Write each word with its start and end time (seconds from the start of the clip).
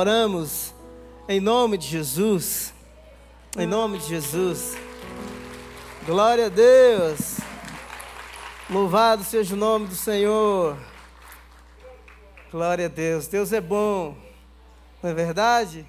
Oramos 0.00 0.72
em 1.28 1.40
nome 1.40 1.76
de 1.76 1.88
Jesus. 1.88 2.72
Em 3.58 3.66
nome 3.66 3.98
de 3.98 4.06
Jesus. 4.06 4.76
Glória 6.06 6.46
a 6.46 6.48
Deus. 6.48 7.38
Louvado 8.70 9.24
seja 9.24 9.56
o 9.56 9.58
nome 9.58 9.88
do 9.88 9.96
Senhor. 9.96 10.78
Glória 12.52 12.86
a 12.86 12.88
Deus. 12.88 13.26
Deus 13.26 13.52
é 13.52 13.60
bom. 13.60 14.16
Não 15.02 15.10
é 15.10 15.14
verdade? 15.14 15.84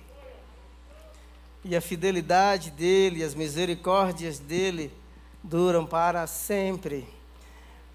E 1.63 1.75
a 1.75 1.79
fidelidade 1.79 2.71
dele, 2.71 3.23
as 3.23 3.35
misericórdias 3.35 4.39
dele 4.39 4.91
duram 5.43 5.85
para 5.85 6.25
sempre. 6.25 7.07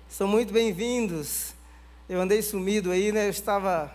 São 0.08 0.28
muito 0.28 0.52
bem-vindos. 0.52 1.54
Eu 2.08 2.20
andei 2.20 2.40
sumido 2.40 2.92
aí, 2.92 3.10
né? 3.10 3.26
Eu 3.26 3.30
estava 3.30 3.92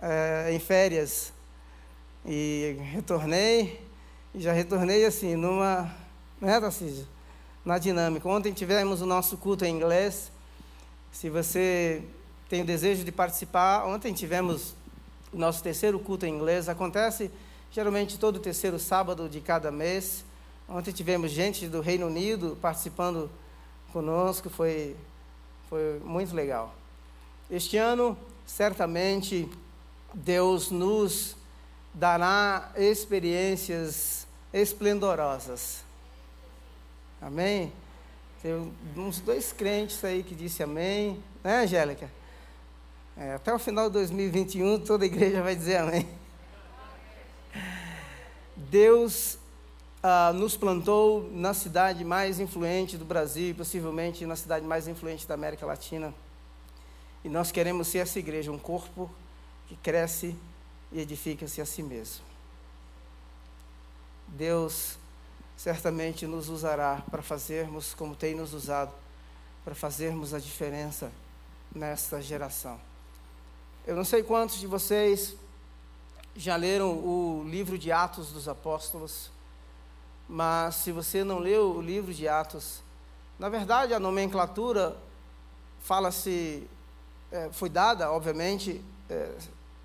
é, 0.00 0.52
em 0.52 0.58
férias 0.58 1.32
e 2.24 2.76
retornei, 2.92 3.80
e 4.34 4.40
já 4.40 4.52
retornei 4.52 5.04
assim, 5.04 5.36
numa, 5.36 5.94
né, 6.40 6.60
Tarcísio? 6.60 7.06
Na 7.64 7.78
dinâmica. 7.78 8.28
Ontem 8.28 8.52
tivemos 8.52 9.02
o 9.02 9.06
nosso 9.06 9.36
culto 9.36 9.64
em 9.64 9.74
inglês. 9.74 10.32
Se 11.12 11.28
você 11.28 12.02
tem 12.48 12.62
o 12.62 12.64
desejo 12.64 13.04
de 13.04 13.12
participar, 13.12 13.84
ontem 13.84 14.12
tivemos 14.12 14.74
o 15.32 15.36
nosso 15.36 15.62
terceiro 15.62 15.98
culto 15.98 16.24
em 16.24 16.34
inglês. 16.34 16.68
Acontece 16.68 17.30
geralmente 17.70 18.18
todo 18.18 18.40
terceiro 18.40 18.78
sábado 18.78 19.28
de 19.28 19.40
cada 19.40 19.70
mês. 19.70 20.24
Ontem 20.68 20.92
tivemos 20.92 21.30
gente 21.32 21.66
do 21.66 21.80
Reino 21.80 22.06
Unido 22.06 22.56
participando 22.62 23.30
conosco, 23.92 24.48
foi, 24.48 24.96
foi 25.68 26.00
muito 26.04 26.34
legal. 26.34 26.74
Este 27.50 27.76
ano, 27.76 28.16
certamente, 28.46 29.48
Deus 30.14 30.70
nos 30.70 31.36
dará 31.94 32.72
experiências 32.76 34.26
esplendorosas. 34.52 35.84
Amém? 37.20 37.72
Tem 38.42 38.72
uns 38.96 39.20
dois 39.20 39.52
crentes 39.52 40.02
aí 40.02 40.22
que 40.22 40.34
disse 40.34 40.62
amém, 40.62 41.22
né, 41.44 41.64
Angélica? 41.64 42.10
É, 43.16 43.34
até 43.34 43.52
o 43.52 43.58
final 43.58 43.88
de 43.88 43.94
2021 43.94 44.80
toda 44.80 45.04
a 45.04 45.06
igreja 45.06 45.42
vai 45.42 45.54
dizer 45.54 45.76
amém. 45.76 46.08
Deus 48.56 49.38
ah, 50.02 50.32
nos 50.32 50.56
plantou 50.56 51.28
na 51.32 51.52
cidade 51.52 52.04
mais 52.04 52.40
influente 52.40 52.96
do 52.96 53.04
Brasil, 53.04 53.54
possivelmente 53.54 54.24
na 54.24 54.36
cidade 54.36 54.64
mais 54.64 54.88
influente 54.88 55.26
da 55.26 55.34
América 55.34 55.66
Latina. 55.66 56.14
E 57.22 57.28
nós 57.28 57.52
queremos 57.52 57.88
ser 57.88 57.98
essa 57.98 58.18
igreja, 58.18 58.50
um 58.50 58.58
corpo 58.58 59.10
que 59.70 59.76
cresce 59.76 60.36
e 60.90 60.98
edifica-se 60.98 61.60
a 61.60 61.64
si 61.64 61.80
mesmo. 61.80 62.24
Deus 64.26 64.98
certamente 65.56 66.26
nos 66.26 66.48
usará 66.48 67.04
para 67.08 67.22
fazermos 67.22 67.94
como 67.94 68.16
tem 68.16 68.34
nos 68.34 68.52
usado, 68.52 68.92
para 69.64 69.72
fazermos 69.72 70.34
a 70.34 70.40
diferença 70.40 71.12
nesta 71.72 72.20
geração. 72.20 72.80
Eu 73.86 73.94
não 73.94 74.04
sei 74.04 74.24
quantos 74.24 74.58
de 74.58 74.66
vocês 74.66 75.36
já 76.34 76.56
leram 76.56 76.90
o 76.90 77.44
livro 77.46 77.78
de 77.78 77.92
Atos 77.92 78.32
dos 78.32 78.48
Apóstolos, 78.48 79.30
mas 80.28 80.74
se 80.74 80.90
você 80.90 81.22
não 81.22 81.38
leu 81.38 81.76
o 81.76 81.80
livro 81.80 82.12
de 82.12 82.26
Atos, 82.26 82.82
na 83.38 83.48
verdade 83.48 83.94
a 83.94 84.00
nomenclatura 84.00 84.96
fala-se, 85.78 86.68
é, 87.30 87.50
foi 87.52 87.68
dada, 87.68 88.10
obviamente, 88.10 88.84
é, 89.08 89.32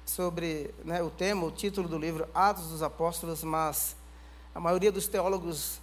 sobre 0.06 0.74
né, 0.84 1.02
o 1.02 1.10
tema, 1.10 1.46
o 1.46 1.52
título 1.52 1.90
do 1.90 1.98
livro, 1.98 2.28
Atos 2.34 2.68
dos 2.68 2.84
Apóstolos, 2.84 3.44
mas 3.44 3.96
a 4.54 4.60
maioria 4.60 4.92
dos 4.92 5.08
teólogos 5.08 5.80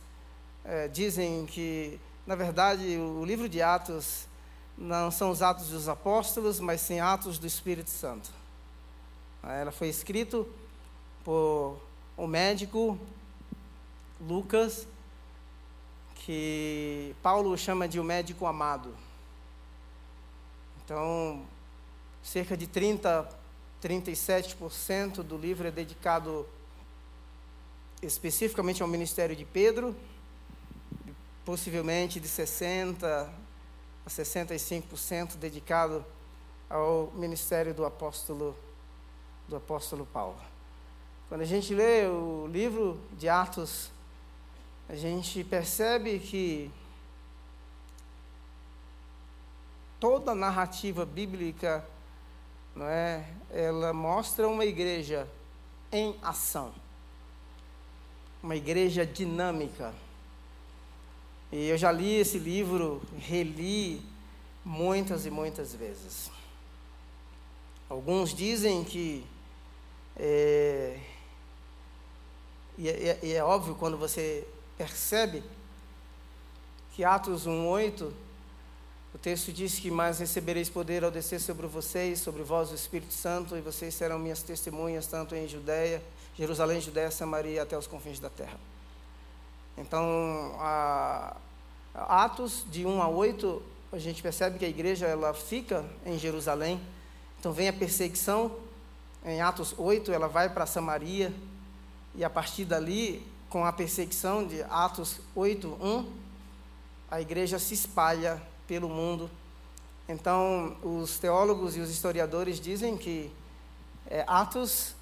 é, 0.64 0.86
dizem 0.88 1.44
que, 1.46 1.98
na 2.26 2.36
verdade, 2.36 2.96
o 2.96 3.24
livro 3.24 3.48
de 3.48 3.60
Atos 3.60 4.26
não 4.78 5.10
são 5.10 5.30
os 5.30 5.42
Atos 5.42 5.68
dos 5.68 5.88
Apóstolos, 5.88 6.60
mas 6.60 6.80
sim 6.80 7.00
Atos 7.00 7.38
do 7.38 7.46
Espírito 7.46 7.90
Santo. 7.90 8.30
Ela 9.42 9.72
foi 9.72 9.88
escrito 9.88 10.48
por 11.24 11.76
um 12.16 12.28
médico, 12.28 12.96
Lucas, 14.20 14.86
que 16.14 17.14
Paulo 17.20 17.58
chama 17.58 17.88
de 17.88 17.98
o 17.98 18.02
um 18.02 18.04
médico 18.04 18.46
amado. 18.46 18.94
Então, 20.84 21.44
cerca 22.22 22.56
de 22.56 22.68
30 22.68 23.41
37% 23.82 25.24
do 25.24 25.36
livro 25.36 25.66
é 25.66 25.70
dedicado 25.70 26.46
especificamente 28.00 28.80
ao 28.80 28.88
ministério 28.88 29.34
de 29.34 29.44
Pedro, 29.44 29.96
possivelmente 31.44 32.20
de 32.20 32.28
60% 32.28 33.02
a 34.04 34.08
65% 34.08 35.36
dedicado 35.36 36.04
ao 36.70 37.12
ministério 37.14 37.74
do 37.74 37.84
apóstolo, 37.84 38.56
do 39.48 39.56
apóstolo 39.56 40.06
Paulo. 40.06 40.38
Quando 41.28 41.40
a 41.40 41.46
gente 41.46 41.74
lê 41.74 42.06
o 42.06 42.46
livro 42.46 43.00
de 43.18 43.28
Atos, 43.28 43.90
a 44.88 44.94
gente 44.94 45.42
percebe 45.42 46.18
que 46.20 46.70
toda 49.98 50.32
a 50.32 50.34
narrativa 50.34 51.04
bíblica 51.04 51.84
não 52.74 52.86
é? 52.86 53.26
Ela 53.50 53.92
mostra 53.92 54.48
uma 54.48 54.64
igreja 54.64 55.28
em 55.90 56.16
ação. 56.22 56.72
Uma 58.42 58.56
igreja 58.56 59.06
dinâmica. 59.06 59.94
E 61.50 61.68
eu 61.68 61.76
já 61.76 61.92
li 61.92 62.14
esse 62.16 62.38
livro, 62.38 63.02
reli 63.18 64.02
muitas 64.64 65.26
e 65.26 65.30
muitas 65.30 65.74
vezes. 65.74 66.30
Alguns 67.88 68.34
dizem 68.34 68.82
que 68.84 69.24
é, 70.16 70.98
e 72.78 72.88
é, 72.88 73.18
e 73.22 73.32
é 73.32 73.44
óbvio 73.44 73.74
quando 73.74 73.98
você 73.98 74.46
percebe 74.76 75.42
que 76.92 77.04
Atos 77.04 77.46
1:8 77.46 78.12
o 79.14 79.18
texto 79.18 79.52
diz 79.52 79.78
que 79.78 79.90
mais 79.90 80.18
recebereis 80.18 80.70
poder 80.70 81.04
ao 81.04 81.10
descer 81.10 81.40
sobre 81.40 81.66
vocês, 81.66 82.18
sobre 82.18 82.42
vós 82.42 82.70
o 82.70 82.74
Espírito 82.74 83.12
Santo, 83.12 83.56
e 83.56 83.60
vocês 83.60 83.94
serão 83.94 84.18
minhas 84.18 84.42
testemunhas 84.42 85.06
tanto 85.06 85.34
em 85.34 85.46
Judéia, 85.46 86.02
Jerusalém, 86.34 86.80
Judéia, 86.80 87.10
Samaria, 87.10 87.62
até 87.62 87.76
os 87.76 87.86
confins 87.86 88.18
da 88.18 88.30
terra. 88.30 88.58
Então, 89.76 90.54
a 90.58 91.36
Atos 91.94 92.64
de 92.70 92.86
1 92.86 93.02
a 93.02 93.08
8, 93.08 93.62
a 93.92 93.98
gente 93.98 94.22
percebe 94.22 94.58
que 94.58 94.64
a 94.64 94.68
igreja 94.68 95.06
ela 95.06 95.34
fica 95.34 95.84
em 96.06 96.18
Jerusalém. 96.18 96.80
Então 97.38 97.52
vem 97.52 97.68
a 97.68 97.72
perseguição. 97.72 98.56
Em 99.24 99.42
Atos 99.42 99.74
8, 99.76 100.10
ela 100.10 100.26
vai 100.26 100.48
para 100.48 100.64
Samaria. 100.64 101.32
E 102.14 102.24
a 102.24 102.30
partir 102.30 102.64
dali, 102.64 103.26
com 103.50 103.64
a 103.64 103.72
perseguição 103.72 104.46
de 104.46 104.62
Atos 104.62 105.20
8, 105.34 105.68
1, 105.68 106.12
a 107.10 107.20
igreja 107.20 107.58
se 107.58 107.74
espalha 107.74 108.40
pelo 108.72 108.88
mundo. 108.88 109.30
Então, 110.08 110.74
os 110.82 111.18
teólogos 111.18 111.76
e 111.76 111.80
os 111.80 111.90
historiadores 111.90 112.58
dizem 112.58 112.96
que 112.96 113.30
é, 114.08 114.24
Atos 114.26 114.94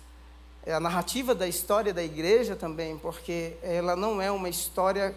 é 0.67 0.75
a 0.75 0.81
narrativa 0.81 1.37
da 1.37 1.47
história 1.47 1.95
da 1.95 2.03
igreja 2.03 2.57
também, 2.57 2.99
porque 2.99 3.57
ela 3.63 3.95
não 3.95 4.21
é 4.21 4.29
uma 4.29 4.49
história 4.49 5.15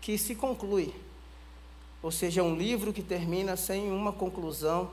que 0.00 0.16
se 0.16 0.34
conclui. 0.34 0.94
Ou 2.02 2.10
seja, 2.10 2.40
é 2.40 2.42
um 2.42 2.56
livro 2.56 2.94
que 2.94 3.02
termina 3.02 3.58
sem 3.58 3.92
uma 3.92 4.10
conclusão. 4.10 4.90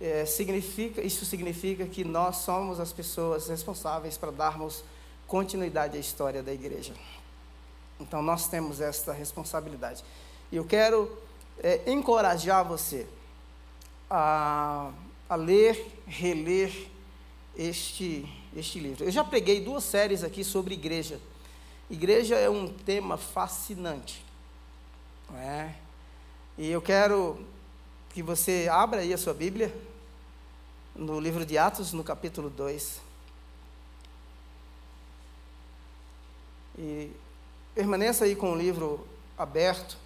É, 0.00 0.24
significa, 0.24 1.02
isso 1.02 1.26
significa 1.26 1.84
que 1.84 2.04
nós 2.04 2.36
somos 2.36 2.80
as 2.80 2.90
pessoas 2.90 3.48
responsáveis 3.48 4.16
para 4.16 4.30
darmos 4.30 4.82
continuidade 5.26 5.98
à 5.98 6.00
história 6.00 6.42
da 6.42 6.54
igreja. 6.54 6.94
Então, 8.00 8.22
nós 8.22 8.48
temos 8.48 8.80
esta 8.80 9.12
responsabilidade. 9.12 10.02
E 10.50 10.56
eu 10.56 10.64
quero 10.64 11.30
é, 11.62 11.80
encorajar 11.90 12.66
você 12.66 13.06
a, 14.10 14.90
a 15.28 15.34
ler, 15.36 15.86
reler 16.06 16.88
este, 17.56 18.26
este 18.54 18.80
livro. 18.80 19.04
Eu 19.04 19.10
já 19.10 19.22
preguei 19.22 19.60
duas 19.60 19.84
séries 19.84 20.24
aqui 20.24 20.42
sobre 20.42 20.74
igreja. 20.74 21.20
Igreja 21.88 22.36
é 22.36 22.50
um 22.50 22.68
tema 22.68 23.16
fascinante. 23.16 24.24
É? 25.36 25.72
E 26.58 26.68
eu 26.68 26.82
quero 26.82 27.38
que 28.10 28.22
você 28.22 28.68
abra 28.70 29.00
aí 29.00 29.14
a 29.14 29.18
sua 29.18 29.32
Bíblia, 29.32 29.74
no 30.94 31.18
livro 31.18 31.46
de 31.46 31.56
Atos, 31.56 31.92
no 31.92 32.04
capítulo 32.04 32.50
2. 32.50 33.00
E 36.78 37.10
permaneça 37.74 38.24
aí 38.24 38.36
com 38.36 38.52
o 38.52 38.56
livro 38.56 39.06
aberto. 39.38 40.01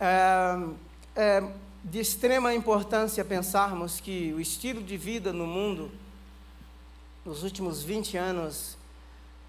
É, 0.00 0.56
é 1.16 1.52
de 1.84 2.00
extrema 2.00 2.54
importância 2.54 3.24
pensarmos 3.24 4.00
que 4.00 4.32
o 4.32 4.40
estilo 4.40 4.82
de 4.82 4.96
vida 4.96 5.32
no 5.32 5.46
mundo 5.46 5.90
nos 7.24 7.42
últimos 7.42 7.82
20 7.82 8.16
anos, 8.18 8.76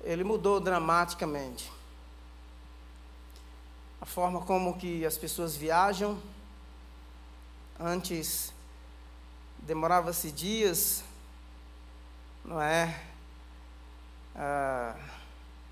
ele 0.01 0.24
mudou 0.24 0.59
dramaticamente. 0.59 1.69
A 4.00 4.06
forma 4.06 4.42
como 4.42 4.77
que 4.77 5.06
as 5.06 5.18
pessoas 5.18 5.56
viajam, 5.56 6.18
antes 7.80 8.53
demorava-se 9.59 10.31
dias, 10.31 11.03
não 12.45 12.62
é? 12.62 13.01
Ah, 14.36 14.95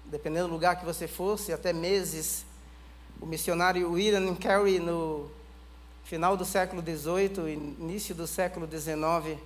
dependendo 0.06 0.48
do 0.48 0.54
lugar 0.54 0.78
que 0.78 0.86
você 0.86 1.08
fosse, 1.08 1.54
até 1.54 1.72
meses. 1.72 2.46
O 3.24 3.26
missionário 3.26 3.90
William 3.90 4.36
Carey, 4.36 4.80
no 4.80 5.32
final 6.04 6.36
do 6.36 6.44
século 6.44 6.82
XVIII, 6.82 7.54
início 7.80 8.14
do 8.14 8.28
século 8.28 8.68
XIX, 8.70 9.40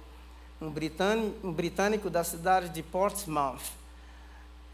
um 0.60 0.72
britânico, 0.72 1.48
um 1.48 1.54
britânico 1.54 2.10
da 2.10 2.24
cidade 2.24 2.70
de 2.70 2.82
Portsmouth, 2.82 3.62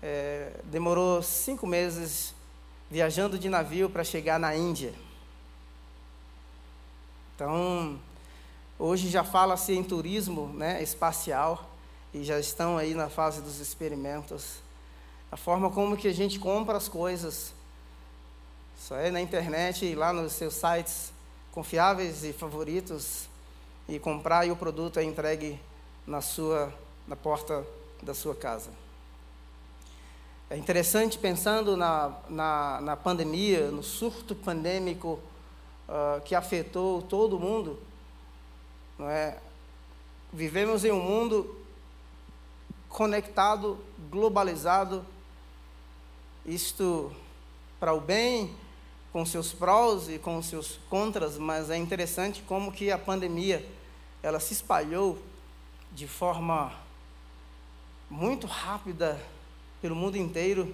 é, 0.02 0.54
demorou 0.64 1.22
cinco 1.22 1.68
meses 1.68 2.34
viajando 2.90 3.38
de 3.38 3.50
navio 3.50 3.90
para 3.90 4.06
chegar 4.06 4.40
na 4.40 4.56
Índia. 4.56 4.94
Então, 7.36 8.00
hoje 8.80 9.10
já 9.10 9.26
fala-se 9.26 9.74
em 9.74 9.84
turismo 9.84 10.48
né, 10.54 10.82
espacial 10.82 11.70
e 12.14 12.24
já 12.24 12.40
estão 12.40 12.78
aí 12.78 12.94
na 12.94 13.10
fase 13.10 13.42
dos 13.42 13.60
experimentos. 13.60 14.60
A 15.30 15.36
forma 15.36 15.70
como 15.70 15.98
que 15.98 16.08
a 16.08 16.14
gente 16.14 16.40
compra 16.40 16.78
as 16.78 16.88
coisas, 16.88 17.54
só 18.84 18.98
é 18.98 19.10
na 19.10 19.22
internet 19.22 19.96
lá 19.96 20.12
nos 20.12 20.34
seus 20.34 20.56
sites 20.56 21.14
confiáveis 21.54 22.26
e 22.26 22.34
favoritos 22.34 23.30
e 23.88 23.98
comprar 23.98 24.46
e 24.46 24.52
o 24.52 24.58
produto 24.58 25.00
é 25.00 25.04
entregue 25.06 25.58
na 26.06 26.20
sua 26.20 26.70
na 27.08 27.16
porta 27.16 27.66
da 28.02 28.14
sua 28.14 28.36
casa. 28.36 28.72
É 30.50 30.58
interessante 30.58 31.18
pensando 31.18 31.78
na, 31.78 32.14
na, 32.28 32.82
na 32.82 32.98
pandemia, 32.98 33.72
no 33.72 33.82
surto 33.82 34.36
pandêmico 34.36 35.18
uh, 35.88 36.20
que 36.26 36.36
afetou 36.36 37.02
todo 37.02 37.40
mundo, 37.40 37.80
não 39.00 39.10
é? 39.10 39.38
Vivemos 40.34 40.84
em 40.84 40.92
um 40.92 41.00
mundo 41.00 41.58
conectado, 42.90 43.80
globalizado, 44.12 45.06
isto 46.46 47.14
para 47.80 47.94
o 47.94 48.02
bem, 48.02 48.54
com 49.14 49.24
seus 49.24 49.54
prós 49.54 50.10
e 50.10 50.18
com 50.18 50.42
seus 50.42 50.80
contras, 50.90 51.38
mas 51.38 51.70
é 51.70 51.78
interessante 51.78 52.42
como 52.48 52.72
que 52.72 52.92
a 52.92 52.98
pandemia 52.98 53.64
ela 54.24 54.40
se 54.40 54.54
espalhou 54.54 55.20
de 55.92 56.08
forma 56.08 56.74
muito 58.10 58.48
rápida 58.48 59.22
pelo 59.80 59.96
mundo 59.96 60.18
inteiro, 60.18 60.74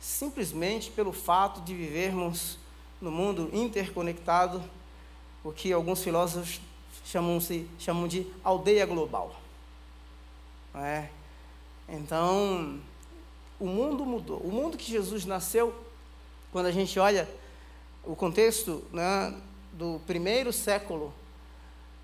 simplesmente 0.00 0.90
pelo 0.90 1.12
fato 1.12 1.60
de 1.60 1.72
vivermos 1.74 2.58
no 3.00 3.12
mundo 3.12 3.48
interconectado, 3.52 4.60
o 5.44 5.52
que 5.52 5.72
alguns 5.72 6.02
filósofos 6.02 6.60
chamam, 7.04 7.38
-se, 7.38 7.68
chamam 7.78 8.08
de 8.08 8.26
aldeia 8.42 8.84
global. 8.84 9.36
É? 10.74 11.08
Então, 11.88 12.80
o 13.60 13.66
mundo 13.66 14.04
mudou. 14.04 14.38
O 14.38 14.50
mundo 14.50 14.76
que 14.76 14.90
Jesus 14.90 15.24
nasceu, 15.24 15.72
quando 16.50 16.66
a 16.66 16.72
gente 16.72 16.98
olha 16.98 17.28
o 18.06 18.14
contexto 18.14 18.84
né, 18.92 19.34
do 19.72 20.00
primeiro 20.06 20.52
século 20.52 21.12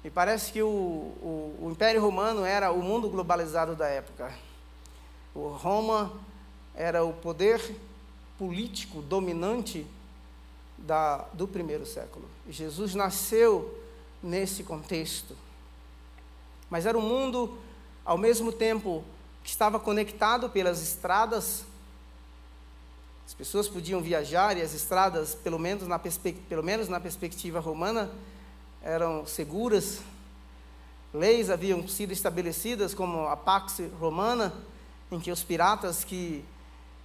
e 0.02 0.08
parece 0.08 0.50
que 0.50 0.62
o, 0.62 0.66
o, 0.66 1.58
o, 1.60 1.70
Império 1.70 2.00
Romano 2.00 2.44
era 2.44 2.72
o 2.72 2.82
mundo 2.82 3.08
globalizado 3.10 3.76
da 3.76 3.86
época. 3.86 4.32
O 5.34 5.48
Roma 5.48 6.10
era 6.74 7.04
o 7.04 7.12
poder 7.12 7.60
político 8.38 9.02
dominante 9.02 9.86
da, 10.78 11.18
do 11.34 11.46
primeiro 11.46 11.84
século. 11.84 12.26
Jesus 12.48 12.94
nasceu 12.94 13.78
nesse 14.22 14.62
contexto. 14.62 15.36
Mas 16.70 16.86
era 16.86 16.96
um 16.96 17.02
mundo, 17.02 17.58
ao 18.02 18.16
mesmo 18.16 18.50
tempo, 18.50 19.04
que 19.44 19.50
estava 19.50 19.78
conectado 19.78 20.48
pelas 20.48 20.82
estradas. 20.82 21.64
As 23.30 23.34
pessoas 23.34 23.68
podiam 23.68 24.02
viajar 24.02 24.58
e 24.58 24.60
as 24.60 24.74
estradas, 24.74 25.36
pelo 25.36 25.56
menos 25.56 25.86
na, 25.86 26.00
pelo 26.00 26.64
menos 26.64 26.88
na 26.88 26.98
perspectiva 26.98 27.60
romana, 27.60 28.10
eram 28.82 29.24
seguras, 29.24 30.00
leis 31.14 31.48
haviam 31.48 31.86
sido 31.86 32.12
estabelecidas, 32.12 32.92
como 32.92 33.28
a 33.28 33.36
Pax 33.36 33.82
Romana, 34.00 34.52
em 35.12 35.20
que 35.20 35.30
os 35.30 35.44
piratas 35.44 36.02
que 36.02 36.44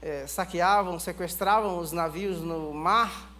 é, 0.02 0.26
saqueavam, 0.26 1.00
sequestravam 1.00 1.78
os 1.78 1.92
navios 1.92 2.42
no 2.42 2.74
mar. 2.74 3.32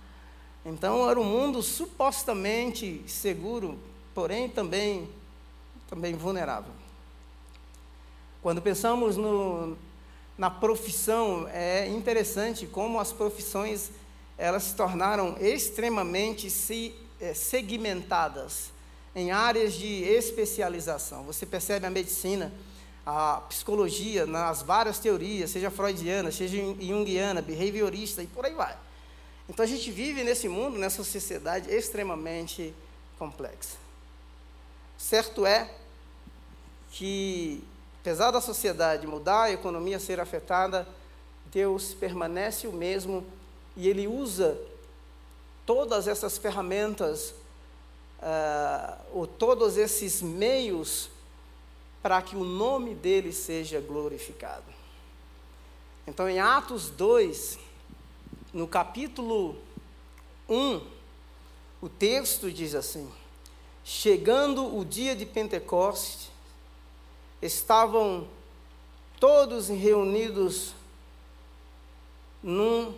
Então 0.64 1.10
era 1.10 1.20
um 1.20 1.24
mundo 1.24 1.64
supostamente 1.64 3.04
seguro, 3.08 3.80
porém 4.14 4.48
também, 4.48 5.10
também 5.90 6.16
vulnerável. 6.16 6.72
Quando 8.44 8.62
pensamos 8.62 9.18
no, 9.18 9.76
na 10.38 10.50
profissão, 10.50 11.48
é 11.48 11.88
interessante 11.88 12.68
como 12.68 13.00
as 13.00 13.14
profissões 13.14 13.92
elas 14.38 14.64
se 14.64 14.76
tornaram 14.76 15.38
extremamente 15.40 16.48
é, 17.22 17.34
segmentadas 17.34 18.72
em 19.16 19.32
áreas 19.32 19.74
de 19.74 20.04
especialização. 20.04 21.24
Você 21.24 21.46
percebe 21.46 21.86
a 21.86 21.90
medicina, 21.90 22.52
a 23.06 23.42
psicologia, 23.48 24.26
nas 24.26 24.62
várias 24.62 25.00
teorias, 25.00 25.52
seja 25.52 25.72
freudiana, 25.72 26.32
seja 26.32 26.58
junguiana, 26.58 27.42
behaviorista 27.42 28.22
e 28.22 28.28
por 28.28 28.46
aí 28.46 28.54
vai. 28.54 28.76
Então 29.48 29.64
a 29.64 29.68
gente 29.68 29.90
vive 29.90 30.24
nesse 30.24 30.50
mundo, 30.50 30.78
nessa 30.78 31.04
sociedade 31.04 31.74
extremamente 31.74 32.74
complexa. 33.18 33.78
Certo 34.98 35.46
é 35.46 35.70
que, 36.92 37.64
apesar 38.06 38.30
da 38.30 38.40
sociedade 38.40 39.08
mudar, 39.08 39.46
a 39.46 39.52
economia 39.52 39.98
ser 39.98 40.20
afetada, 40.20 40.88
Deus 41.48 41.96
permanece 41.96 42.68
o 42.68 42.72
mesmo 42.72 43.26
e 43.76 43.90
Ele 43.90 44.08
usa 44.08 44.56
todas 45.66 46.08
essas 46.08 46.38
ferramentas, 46.38 47.34
uh, 48.20 48.96
ou 49.12 49.26
todos 49.26 49.76
esses 49.76 50.22
meios 50.22 51.10
para 52.04 52.22
que 52.22 52.36
o 52.36 52.44
nome 52.44 52.94
dele 52.94 53.34
seja 53.34 53.82
glorificado. 53.82 54.72
Então, 56.06 56.30
em 56.30 56.40
Atos 56.40 56.92
2, 56.92 57.58
no 58.54 58.68
capítulo 58.68 59.56
1, 60.48 60.80
o 61.82 61.90
texto 61.90 62.52
diz 62.52 62.76
assim: 62.76 63.12
Chegando 63.84 64.78
o 64.78 64.86
dia 64.86 65.16
de 65.16 65.26
Pentecoste, 65.26 66.35
estavam 67.46 68.28
todos 69.20 69.70
reunidos 69.70 70.74
num 72.42 72.96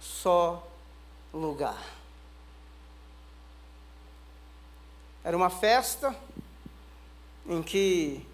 só 0.00 0.66
lugar. 1.32 1.80
Era 5.24 5.36
uma 5.36 5.50
festa 5.50 6.16
em 7.46 7.62
que 7.62 8.26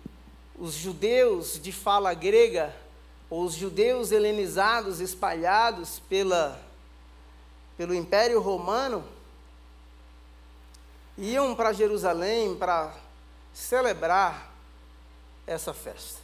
os 0.59 0.75
judeus 0.75 1.61
de 1.61 1.71
fala 1.71 2.15
grega, 2.15 2.75
ou 3.31 3.45
os 3.45 3.55
judeus 3.55 4.11
helenizados 4.11 5.01
espalhados 5.01 6.01
pela, 6.09 6.61
pelo 7.77 7.95
Império 7.95 8.41
Romano, 8.41 9.05
iam 11.19 11.55
para 11.55 11.75
Jerusalém 11.75 12.57
para 12.57 12.95
celebrar 13.53 14.48
essa 15.49 15.73
festa. 15.73 16.21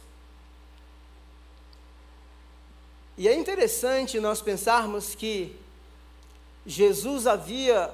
E 3.17 3.27
é 3.27 3.33
interessante 3.33 4.19
nós 4.19 4.41
pensarmos 4.41 5.15
que 5.15 5.57
Jesus 6.65 7.25
havia 7.25 7.93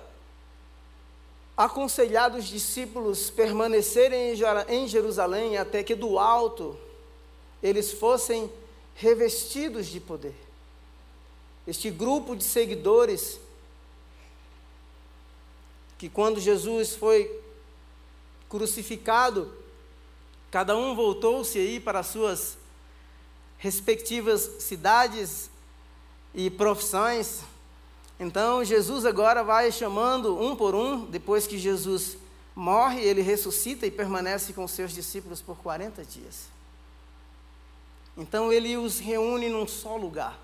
aconselhado 1.55 2.37
os 2.37 2.45
discípulos 2.45 3.29
permanecerem 3.29 4.33
em 4.67 4.87
Jerusalém 4.87 5.57
até 5.57 5.83
que 5.83 5.93
do 5.93 6.17
alto 6.17 6.77
eles 7.61 7.91
fossem 7.91 8.51
revestidos 8.95 9.87
de 9.87 9.99
poder. 9.99 10.35
Este 11.67 11.91
grupo 11.91 12.35
de 12.35 12.43
seguidores, 12.43 13.39
que 15.99 16.09
quando 16.09 16.39
Jesus 16.39 16.95
foi 16.95 17.39
crucificado, 18.49 19.60
cada 20.51 20.75
um 20.75 20.93
voltou-se 20.93 21.57
aí 21.57 21.79
para 21.79 22.03
suas 22.03 22.57
respectivas 23.57 24.41
cidades 24.59 25.49
e 26.35 26.49
profissões, 26.49 27.41
então 28.19 28.63
Jesus 28.63 29.05
agora 29.05 29.43
vai 29.43 29.71
chamando 29.71 30.37
um 30.39 30.55
por 30.55 30.75
um, 30.75 31.05
depois 31.05 31.47
que 31.47 31.57
Jesus 31.57 32.17
morre, 32.55 33.01
ele 33.01 33.21
ressuscita 33.21 33.85
e 33.85 33.91
permanece 33.91 34.53
com 34.53 34.67
seus 34.67 34.91
discípulos 34.91 35.41
por 35.41 35.57
40 35.57 36.03
dias. 36.03 36.47
Então 38.17 38.51
ele 38.51 38.77
os 38.77 38.99
reúne 38.99 39.49
num 39.49 39.67
só 39.67 39.95
lugar. 39.95 40.37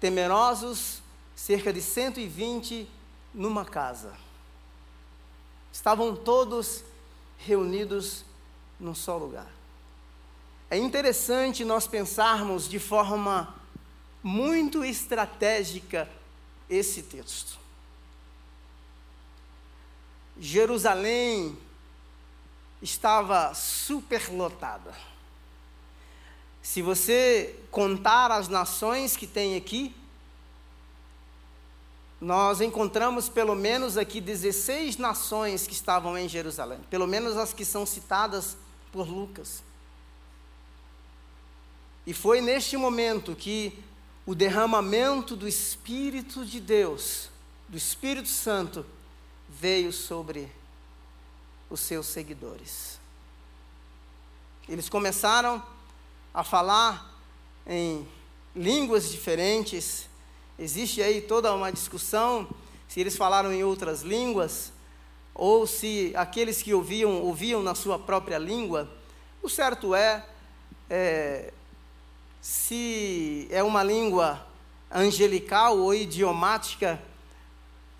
Temerosos, 0.00 1.00
cerca 1.36 1.72
de 1.72 1.80
120 1.80 2.88
numa 3.32 3.64
casa. 3.64 4.12
Estavam 5.72 6.14
todos 6.14 6.84
reunidos 7.44 8.24
num 8.78 8.94
só 8.94 9.16
lugar. 9.16 9.50
É 10.70 10.78
interessante 10.78 11.64
nós 11.64 11.86
pensarmos 11.86 12.68
de 12.68 12.78
forma 12.78 13.54
muito 14.22 14.84
estratégica 14.84 16.08
esse 16.68 17.02
texto. 17.02 17.58
Jerusalém 20.38 21.58
estava 22.80 23.52
superlotada. 23.54 24.94
Se 26.62 26.80
você 26.80 27.58
contar 27.70 28.30
as 28.30 28.48
nações 28.48 29.16
que 29.16 29.26
tem 29.26 29.56
aqui, 29.56 29.94
nós 32.22 32.60
encontramos 32.60 33.28
pelo 33.28 33.56
menos 33.56 33.98
aqui 33.98 34.20
16 34.20 34.96
nações 34.96 35.66
que 35.66 35.72
estavam 35.72 36.16
em 36.16 36.28
Jerusalém, 36.28 36.78
pelo 36.88 37.04
menos 37.04 37.36
as 37.36 37.52
que 37.52 37.64
são 37.64 37.84
citadas 37.84 38.56
por 38.92 39.08
Lucas. 39.08 39.60
E 42.06 42.14
foi 42.14 42.40
neste 42.40 42.76
momento 42.76 43.34
que 43.34 43.76
o 44.24 44.36
derramamento 44.36 45.34
do 45.34 45.48
Espírito 45.48 46.46
de 46.46 46.60
Deus, 46.60 47.28
do 47.68 47.76
Espírito 47.76 48.28
Santo, 48.28 48.86
veio 49.48 49.92
sobre 49.92 50.48
os 51.68 51.80
seus 51.80 52.06
seguidores. 52.06 53.00
Eles 54.68 54.88
começaram 54.88 55.60
a 56.32 56.44
falar 56.44 57.20
em 57.66 58.06
línguas 58.54 59.10
diferentes, 59.10 60.08
Existe 60.58 61.02
aí 61.02 61.20
toda 61.20 61.54
uma 61.54 61.72
discussão 61.72 62.48
se 62.86 63.00
eles 63.00 63.16
falaram 63.16 63.52
em 63.52 63.64
outras 63.64 64.02
línguas 64.02 64.72
ou 65.34 65.66
se 65.66 66.12
aqueles 66.14 66.62
que 66.62 66.74
ouviam 66.74 67.22
ouviam 67.22 67.62
na 67.62 67.74
sua 67.74 67.98
própria 67.98 68.38
língua. 68.38 68.90
O 69.42 69.48
certo 69.48 69.94
é, 69.94 70.24
é 70.90 71.52
se 72.40 73.48
é 73.50 73.62
uma 73.62 73.82
língua 73.82 74.46
angelical 74.90 75.78
ou 75.78 75.94
idiomática, 75.94 77.00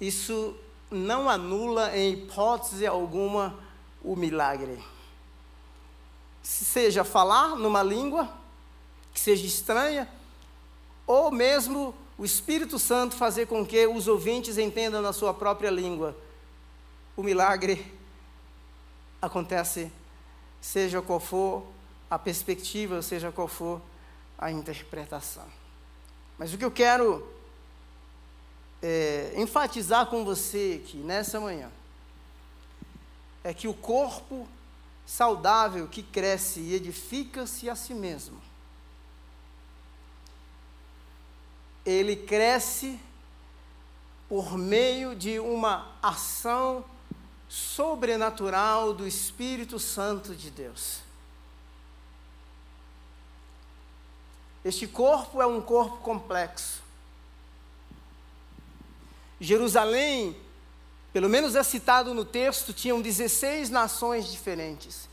isso 0.00 0.54
não 0.90 1.28
anula 1.28 1.96
em 1.96 2.12
hipótese 2.12 2.86
alguma 2.86 3.58
o 4.02 4.14
milagre. 4.14 4.78
Seja 6.42 7.02
falar 7.04 7.56
numa 7.56 7.82
língua 7.82 8.28
que 9.14 9.20
seja 9.20 9.46
estranha, 9.46 10.08
ou 11.06 11.30
mesmo 11.30 11.94
o 12.18 12.24
Espírito 12.24 12.78
Santo 12.78 13.16
fazer 13.16 13.46
com 13.46 13.64
que 13.64 13.86
os 13.86 14.06
ouvintes 14.06 14.58
entendam 14.58 15.00
na 15.00 15.12
sua 15.12 15.32
própria 15.32 15.70
língua. 15.70 16.16
O 17.16 17.22
milagre 17.22 17.92
acontece, 19.20 19.90
seja 20.60 21.00
qual 21.00 21.20
for 21.20 21.66
a 22.10 22.18
perspectiva, 22.18 23.00
seja 23.02 23.32
qual 23.32 23.48
for 23.48 23.80
a 24.38 24.50
interpretação. 24.50 25.46
Mas 26.38 26.52
o 26.52 26.58
que 26.58 26.64
eu 26.64 26.70
quero 26.70 27.26
é, 28.82 29.32
enfatizar 29.36 30.06
com 30.06 30.24
você 30.24 30.80
aqui 30.82 30.98
nessa 30.98 31.40
manhã 31.40 31.70
é 33.44 33.54
que 33.54 33.68
o 33.68 33.74
corpo 33.74 34.46
saudável 35.06 35.88
que 35.88 36.02
cresce 36.02 36.60
e 36.60 36.74
edifica-se 36.74 37.68
a 37.68 37.74
si 37.74 37.94
mesmo 37.94 38.40
ele 41.84 42.16
cresce 42.16 42.98
por 44.28 44.56
meio 44.56 45.14
de 45.14 45.38
uma 45.38 45.92
ação 46.02 46.84
sobrenatural 47.48 48.94
do 48.94 49.06
Espírito 49.06 49.78
Santo 49.78 50.34
de 50.34 50.50
Deus. 50.50 51.00
Este 54.64 54.86
corpo 54.86 55.42
é 55.42 55.46
um 55.46 55.60
corpo 55.60 55.98
complexo. 55.98 56.80
Jerusalém, 59.40 60.36
pelo 61.12 61.28
menos 61.28 61.56
é 61.56 61.62
citado 61.64 62.14
no 62.14 62.24
texto, 62.24 62.72
tinham 62.72 63.02
16 63.02 63.70
nações 63.70 64.30
diferentes. 64.30 65.08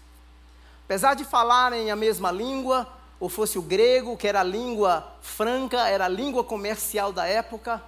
Apesar 0.86 1.16
de 1.16 1.26
falarem 1.26 1.90
a 1.90 1.96
mesma 1.96 2.32
língua, 2.32 2.88
ou 3.20 3.28
fosse 3.28 3.60
o 3.60 3.62
grego, 3.62 4.16
que 4.16 4.28
era 4.28 4.40
a 4.40 4.44
língua 4.44 5.06
franca, 5.22 5.88
era 5.90 6.06
a 6.06 6.10
língua 6.10 6.44
comercial 6.44 7.12
da 7.12 7.28
época, 7.28 7.84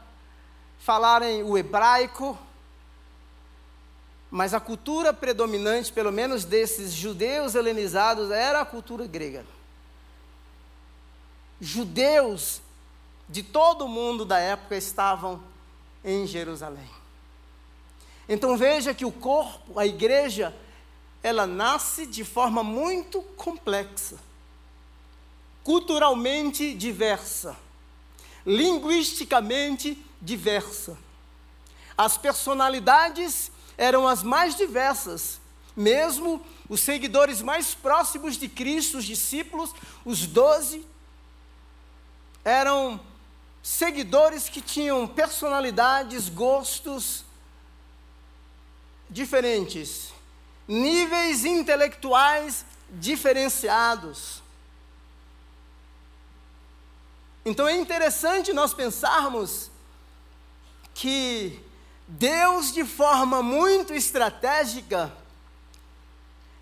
falarem 0.78 1.44
o 1.44 1.58
hebraico, 1.58 2.38
mas 4.30 4.54
a 4.54 4.60
cultura 4.60 5.14
predominante, 5.14 5.92
pelo 5.92 6.12
menos 6.12 6.44
desses 6.44 6.92
judeus 6.92 7.56
helenizados, 7.56 8.30
era 8.30 8.62
a 8.62 8.66
cultura 8.66 9.06
grega. 9.06 9.46
Judeus 11.60 12.62
de 13.30 13.44
todo 13.44 13.86
o 13.86 13.90
mundo 13.90 14.26
da 14.26 14.40
época 14.40 14.76
estavam 14.76 15.42
em 16.04 16.28
Jerusalém. 16.28 16.90
Então 18.28 18.58
veja 18.58 18.94
que 18.94 19.06
o 19.06 19.12
corpo, 19.12 19.80
a 19.80 19.86
igreja, 19.86 20.54
ela 21.22 21.46
nasce 21.46 22.06
de 22.06 22.26
forma 22.26 22.64
muito 22.64 23.22
complexa 23.38 24.18
culturalmente 25.64 26.74
diversa, 26.74 27.56
linguisticamente 28.46 29.98
diversa. 30.22 30.98
As 31.98 32.18
personalidades 32.18 33.52
eram 33.78 34.08
as 34.08 34.24
mais 34.24 34.56
diversas, 34.56 35.40
mesmo 35.76 36.44
os 36.68 36.80
seguidores 36.80 37.42
mais 37.42 37.74
próximos 37.74 38.38
de 38.38 38.48
Cristo, 38.48 38.98
os 38.98 39.06
discípulos, 39.06 39.74
os 40.06 40.26
doze, 40.26 40.86
eram 42.44 43.00
seguidores 43.62 44.50
que 44.50 44.62
tinham 44.62 45.08
personalidades, 45.08 46.30
gostos 46.30 47.24
diferentes, 49.10 50.12
níveis 50.68 51.46
intelectuais 51.46 52.66
diferenciados. 52.90 54.42
Então 57.44 57.68
é 57.68 57.76
interessante 57.76 58.54
nós 58.54 58.74
pensarmos 58.74 59.72
que 60.94 61.60
Deus, 62.08 62.72
de 62.72 62.84
forma 62.84 63.42
muito 63.42 63.94
estratégica, 63.94 65.12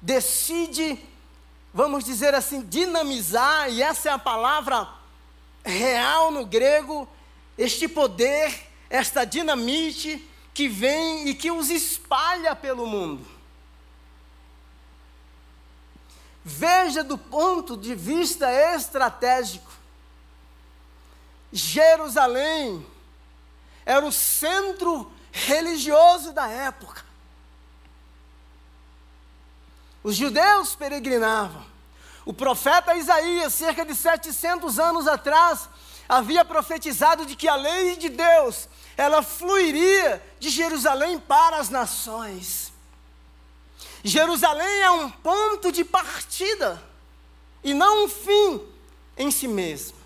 decide, 0.02 0.98
vamos 1.74 2.06
dizer 2.06 2.34
assim, 2.34 2.62
dinamizar, 2.62 3.70
e 3.70 3.82
essa 3.82 4.10
é 4.10 4.12
a 4.14 4.20
palavra 4.20 4.88
real 5.66 6.32
no 6.32 6.46
grego, 6.46 7.08
este 7.58 7.88
poder, 7.88 8.68
esta 8.90 9.26
dinamite 9.26 10.26
que 10.54 10.68
vem 10.68 11.28
e 11.28 11.36
que 11.36 11.52
os 11.52 11.70
espalha 11.70 12.56
pelo 12.56 12.88
mundo. 12.88 13.28
Veja 16.44 17.04
do 17.04 17.18
ponto 17.18 17.76
de 17.76 17.94
vista 17.94 18.52
estratégico. 18.76 19.69
Jerusalém 21.52 22.86
era 23.86 24.06
o 24.06 24.12
centro 24.12 25.12
religioso 25.32 26.32
da 26.32 26.48
época. 26.48 27.04
Os 30.04 30.16
judeus 30.16 30.76
peregrinavam. 30.76 31.66
O 32.26 32.34
profeta 32.34 32.96
Isaías, 32.96 33.54
cerca 33.54 33.84
de 33.84 33.96
700 33.96 34.80
anos 34.80 35.08
atrás, 35.08 35.68
havia 36.08 36.46
profetizado 36.46 37.26
de 37.26 37.36
que 37.36 37.48
a 37.48 37.56
lei 37.56 37.96
de 37.96 38.10
Deus, 38.10 38.68
ela 38.96 39.22
fluiria 39.22 40.24
de 40.40 40.50
Jerusalém 40.50 41.20
para 41.20 41.58
as 41.58 41.70
nações. 41.70 42.72
Jerusalém 44.04 44.82
é 44.82 44.92
um 44.92 45.10
ponto 45.10 45.72
de 45.72 45.84
partida 45.84 46.82
e 47.64 47.74
não 47.74 48.06
um 48.06 48.10
fim 48.10 48.62
em 49.18 49.30
si 49.30 49.48
mesmo. 49.48 49.99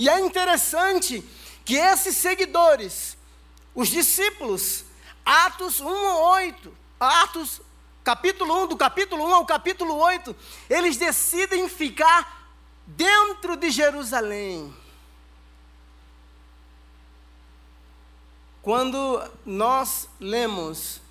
E 0.00 0.08
é 0.08 0.18
interessante 0.18 1.22
que 1.62 1.76
esses 1.76 2.16
seguidores, 2.16 3.18
os 3.74 3.88
discípulos, 3.88 4.82
Atos 5.22 5.78
1 5.78 5.86
8, 5.86 6.74
Atos 6.98 7.60
capítulo 8.02 8.62
1, 8.62 8.68
do 8.68 8.78
capítulo 8.78 9.26
1 9.26 9.34
ao 9.34 9.44
capítulo 9.44 9.94
8, 9.94 10.34
eles 10.70 10.96
decidem 10.96 11.68
ficar 11.68 12.48
dentro 12.86 13.58
de 13.58 13.70
Jerusalém. 13.70 14.74
Quando 18.62 19.22
nós 19.44 20.08
lemos 20.18 21.02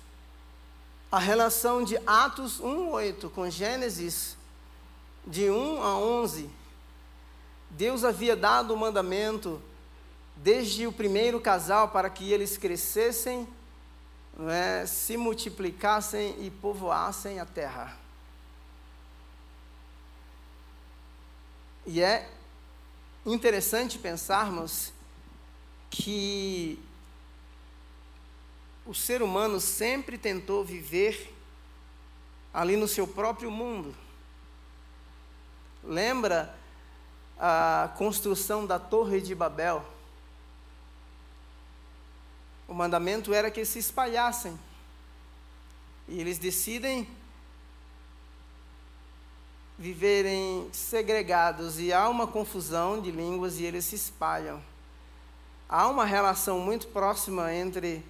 a 1.12 1.20
relação 1.20 1.84
de 1.84 1.96
Atos 2.04 2.58
1:8 2.58 3.30
com 3.30 3.48
Gênesis 3.48 4.36
de 5.24 5.48
1 5.48 5.80
a 5.80 5.96
11, 5.96 6.50
Deus 7.70 8.04
havia 8.04 8.34
dado 8.34 8.74
o 8.74 8.76
mandamento 8.76 9.62
desde 10.36 10.86
o 10.86 10.92
primeiro 10.92 11.40
casal 11.40 11.88
para 11.88 12.10
que 12.10 12.32
eles 12.32 12.56
crescessem, 12.56 13.46
é, 14.48 14.86
se 14.86 15.16
multiplicassem 15.16 16.36
e 16.44 16.50
povoassem 16.50 17.38
a 17.40 17.46
terra. 17.46 17.96
E 21.86 22.02
é 22.02 22.28
interessante 23.24 23.98
pensarmos 23.98 24.92
que 25.90 26.78
o 28.86 28.94
ser 28.94 29.22
humano 29.22 29.60
sempre 29.60 30.16
tentou 30.18 30.64
viver 30.64 31.34
ali 32.52 32.76
no 32.76 32.88
seu 32.88 33.06
próprio 33.06 33.50
mundo. 33.50 33.94
Lembra 35.82 36.59
a 37.40 37.90
construção 37.96 38.66
da 38.66 38.78
Torre 38.78 39.20
de 39.20 39.34
Babel? 39.34 39.82
O 42.68 42.74
mandamento 42.74 43.32
era 43.32 43.50
que 43.50 43.64
se 43.64 43.78
espalhassem. 43.78 44.56
E 46.06 46.20
eles 46.20 46.38
decidem 46.38 47.08
viverem 49.78 50.68
segregados 50.72 51.80
e 51.80 51.90
há 51.90 52.06
uma 52.06 52.26
confusão 52.26 53.00
de 53.00 53.10
línguas 53.10 53.58
e 53.58 53.64
eles 53.64 53.86
se 53.86 53.94
espalham. 53.94 54.62
Há 55.66 55.88
uma 55.88 56.04
relação 56.04 56.58
muito 56.60 56.88
próxima 56.88 57.54
entre 57.54 58.04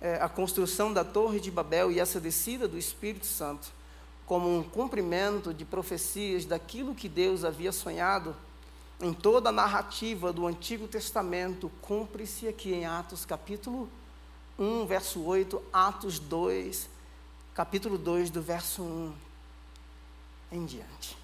é, 0.00 0.14
a 0.14 0.28
construção 0.28 0.90
da 0.90 1.04
Torre 1.04 1.38
de 1.38 1.50
Babel 1.50 1.92
e 1.92 2.00
essa 2.00 2.18
descida 2.18 2.66
do 2.66 2.78
Espírito 2.78 3.26
Santo, 3.26 3.70
como 4.30 4.48
um 4.48 4.62
cumprimento 4.62 5.52
de 5.52 5.64
profecias 5.64 6.44
daquilo 6.44 6.94
que 6.94 7.08
Deus 7.08 7.44
havia 7.44 7.72
sonhado 7.72 8.36
em 9.00 9.12
toda 9.12 9.48
a 9.48 9.52
narrativa 9.52 10.32
do 10.32 10.46
Antigo 10.46 10.86
Testamento, 10.86 11.68
cumpre-se 11.82 12.46
aqui 12.46 12.72
em 12.72 12.86
Atos 12.86 13.24
capítulo 13.24 13.90
1, 14.56 14.86
verso 14.86 15.20
8, 15.24 15.60
Atos 15.72 16.20
2, 16.20 16.88
capítulo 17.52 17.98
2, 17.98 18.30
do 18.30 18.40
verso 18.40 18.84
1 18.84 19.14
em 20.52 20.64
diante. 20.64 21.18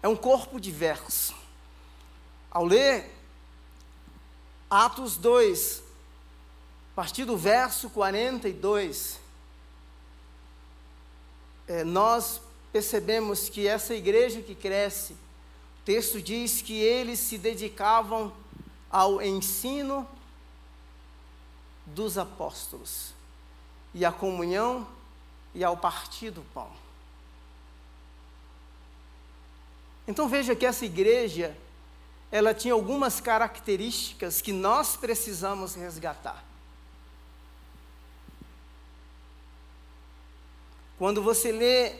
É 0.00 0.06
um 0.06 0.14
corpo 0.14 0.60
diverso. 0.60 1.34
Ao 2.48 2.64
ler 2.64 3.12
Atos 4.70 5.16
2, 5.16 5.82
a 6.92 6.94
partir 6.94 7.24
do 7.24 7.36
verso 7.36 7.90
42, 7.90 9.20
é, 11.66 11.84
nós 11.84 12.40
percebemos 12.72 13.48
que 13.48 13.66
essa 13.66 13.94
igreja 13.94 14.40
que 14.40 14.54
cresce, 14.54 15.12
o 15.12 15.84
texto 15.84 16.20
diz 16.20 16.62
que 16.62 16.74
eles 16.74 17.18
se 17.18 17.36
dedicavam 17.36 18.32
ao 18.90 19.22
ensino 19.22 20.06
dos 21.86 22.16
apóstolos, 22.16 23.12
e 23.94 24.04
à 24.04 24.12
comunhão 24.12 24.86
e 25.54 25.62
ao 25.62 25.76
partir 25.76 26.30
do 26.30 26.42
pão. 26.54 26.70
Então 30.06 30.28
veja 30.28 30.56
que 30.56 30.66
essa 30.66 30.84
igreja, 30.84 31.56
ela 32.30 32.54
tinha 32.54 32.74
algumas 32.74 33.20
características 33.20 34.40
que 34.40 34.52
nós 34.52 34.96
precisamos 34.96 35.74
resgatar. 35.74 36.42
Quando 41.02 41.20
você 41.20 41.50
lê 41.50 41.96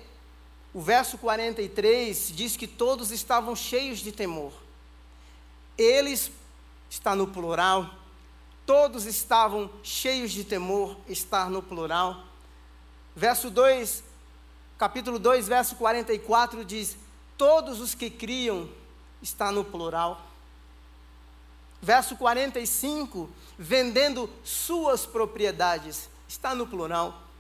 o 0.73 0.81
verso 0.81 1.19
43, 1.19 2.31
diz 2.37 2.57
que 2.57 2.69
todos 2.69 3.11
estavam 3.11 3.57
cheios 3.57 3.99
de 3.99 4.13
temor. 4.13 4.53
Eles, 5.77 6.31
está 6.89 7.13
no 7.17 7.27
plural, 7.27 7.93
todos 8.65 9.05
estavam 9.05 9.69
cheios 9.83 10.31
de 10.31 10.45
temor, 10.45 10.97
está 11.09 11.51
no 11.51 11.61
plural. 11.61 12.23
Verso 13.17 13.51
2, 13.51 14.05
capítulo 14.79 15.19
2, 15.19 15.49
verso 15.49 15.75
44 15.75 16.65
diz: 16.65 16.97
todos 17.37 17.81
os 17.81 17.97
que 17.97 18.09
criam, 18.09 18.71
está 19.21 19.51
no 19.51 19.65
plural. 19.65 20.25
Verso 21.83 22.15
45, 22.15 23.29
vendendo 23.59 24.31
suas 24.45 25.05
propriedades, 25.05 26.09
está 26.29 26.55
no 26.55 26.69
plural. 26.69 27.32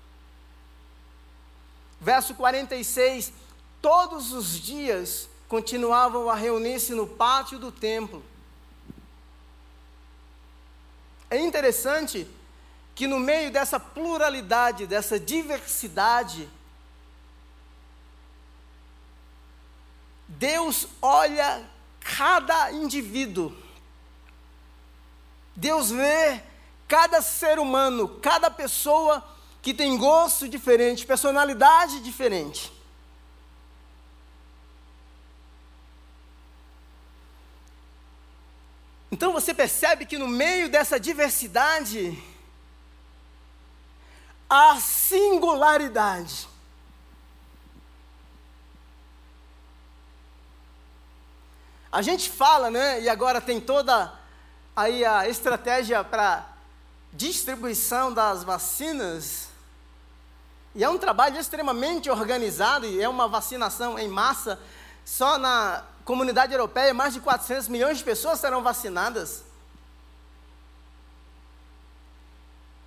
Verso 2.02 2.34
46, 2.34 3.32
todos 3.80 4.32
os 4.32 4.58
dias 4.58 5.28
continuavam 5.48 6.28
a 6.28 6.34
reunir-se 6.34 6.92
no 6.94 7.06
pátio 7.06 7.60
do 7.60 7.70
templo. 7.70 8.24
É 11.30 11.38
interessante 11.38 12.28
que 12.92 13.06
no 13.06 13.20
meio 13.20 13.52
dessa 13.52 13.78
pluralidade, 13.78 14.84
dessa 14.84 15.18
diversidade, 15.18 16.50
Deus 20.26 20.88
olha 21.00 21.64
cada 22.00 22.72
indivíduo. 22.72 23.56
Deus 25.54 25.90
vê 25.90 26.42
cada 26.88 27.22
ser 27.22 27.60
humano, 27.60 28.08
cada 28.20 28.50
pessoa 28.50 29.31
que 29.62 29.72
tem 29.72 29.96
gosto 29.96 30.48
diferente, 30.48 31.06
personalidade 31.06 32.00
diferente. 32.00 32.72
Então 39.12 39.32
você 39.32 39.54
percebe 39.54 40.04
que 40.04 40.18
no 40.18 40.26
meio 40.26 40.68
dessa 40.68 40.98
diversidade, 40.98 42.20
há 44.50 44.80
singularidade. 44.80 46.48
A 51.92 52.02
gente 52.02 52.30
fala, 52.30 52.70
né? 52.70 53.02
E 53.02 53.08
agora 53.08 53.40
tem 53.40 53.60
toda 53.60 54.12
aí 54.74 55.04
a 55.04 55.28
estratégia 55.28 56.02
para 56.02 56.50
distribuição 57.12 58.12
das 58.12 58.42
vacinas. 58.42 59.51
E 60.74 60.82
é 60.82 60.88
um 60.88 60.98
trabalho 60.98 61.38
extremamente 61.38 62.08
organizado 62.10 62.86
e 62.86 63.02
é 63.02 63.08
uma 63.08 63.28
vacinação 63.28 63.98
em 63.98 64.08
massa. 64.08 64.58
Só 65.04 65.36
na 65.36 65.84
comunidade 66.04 66.52
europeia, 66.52 66.94
mais 66.94 67.12
de 67.12 67.20
400 67.20 67.68
milhões 67.68 67.98
de 67.98 68.04
pessoas 68.04 68.40
serão 68.40 68.62
vacinadas. 68.62 69.44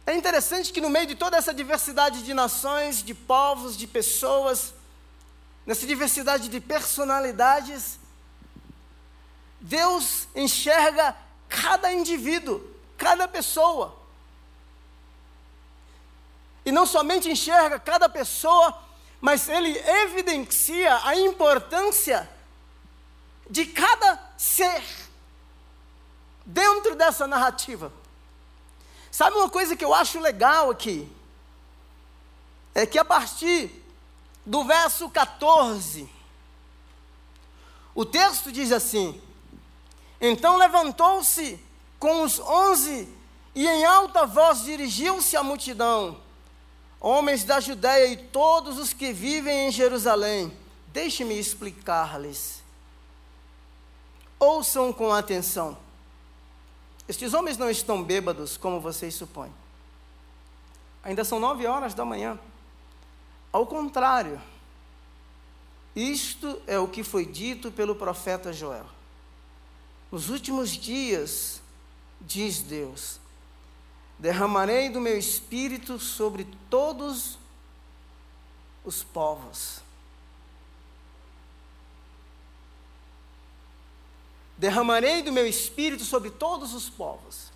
É 0.06 0.15
interessante 0.15 0.71
que 0.71 0.82
no 0.82 0.89
meio 0.89 1.08
de 1.08 1.15
toda 1.15 1.38
essa 1.38 1.54
diversidade 1.54 2.24
de 2.24 2.34
nações, 2.34 3.04
de 3.04 3.13
povos, 3.13 3.76
de 3.76 3.88
pessoas, 3.88 4.74
nessa 5.65 5.86
diversidade 5.86 6.48
de 6.48 6.60
personalidades, 6.60 8.00
Deus 9.60 10.28
enxerga 10.36 11.15
cada 11.50 11.91
indivíduo, 11.91 12.62
cada 12.98 13.28
pessoa. 13.28 14.04
E 16.65 16.71
não 16.71 16.86
somente 16.86 17.30
enxerga 17.30 17.80
cada 17.80 18.10
pessoa, 18.10 18.78
mas 19.21 19.47
ele 19.47 19.78
evidencia 19.78 20.99
a 21.04 21.15
importância 21.15 22.30
de 23.49 23.65
cada 23.65 24.19
ser 24.38 24.84
dentro 26.45 26.95
dessa 26.95 27.28
narrativa. 27.28 27.93
Sabe 29.12 29.38
uma 29.38 29.49
coisa 29.49 29.75
que 29.75 29.86
eu 29.86 29.93
acho 29.93 30.19
legal 30.19 30.69
aqui? 30.69 31.10
É 32.73 32.86
que 32.86 32.99
a 32.99 33.06
partir 33.06 33.84
do 34.45 34.63
verso 34.65 35.10
14, 35.10 36.10
o 37.93 38.04
texto 38.04 38.51
diz 38.51 38.71
assim: 38.71 39.21
então 40.19 40.58
levantou-se 40.58 41.60
com 41.99 42.23
os 42.23 42.39
onze 42.39 43.08
e 43.54 43.67
em 43.67 43.86
alta 43.86 44.25
voz 44.25 44.63
dirigiu-se 44.63 45.36
à 45.38 45.43
multidão: 45.43 46.19
Homens 47.07 47.43
da 47.43 47.59
Judéia 47.59 48.07
e 48.07 48.17
todos 48.17 48.79
os 48.79 48.91
que 48.91 49.13
vivem 49.13 49.67
em 49.67 49.71
Jerusalém, 49.71 50.51
deixe-me 50.87 51.37
explicar-lhes. 51.37 52.63
Ouçam 54.39 54.91
com 54.91 55.13
atenção. 55.13 55.77
Estes 57.07 57.35
homens 57.35 57.59
não 57.59 57.69
estão 57.69 58.01
bêbados, 58.01 58.57
como 58.57 58.81
vocês 58.81 59.13
supõem. 59.13 59.53
Ainda 61.03 61.23
são 61.23 61.39
nove 61.39 61.67
horas 61.67 61.93
da 61.93 62.03
manhã. 62.03 62.39
Ao 63.53 63.67
contrário, 63.67 64.41
isto 65.95 66.59
é 66.65 66.79
o 66.79 66.87
que 66.87 67.03
foi 67.03 67.23
dito 67.23 67.71
pelo 67.71 67.93
profeta 67.93 68.51
Joel. 68.51 68.87
Nos 70.11 70.31
últimos 70.31 70.71
dias, 70.71 71.61
diz 72.19 72.63
Deus, 72.63 73.19
derramarei 74.17 74.89
do 74.89 75.01
meu 75.01 75.17
espírito 75.17 75.99
sobre 75.99 76.45
todos 76.69 77.38
os 78.84 79.04
povos. 79.04 79.80
Derramarei 84.58 85.21
do 85.21 85.34
meu 85.34 85.45
espírito 85.45 86.06
sobre 86.06 86.30
todos 86.30 86.73
os 86.73 86.89
povos. 86.89 87.51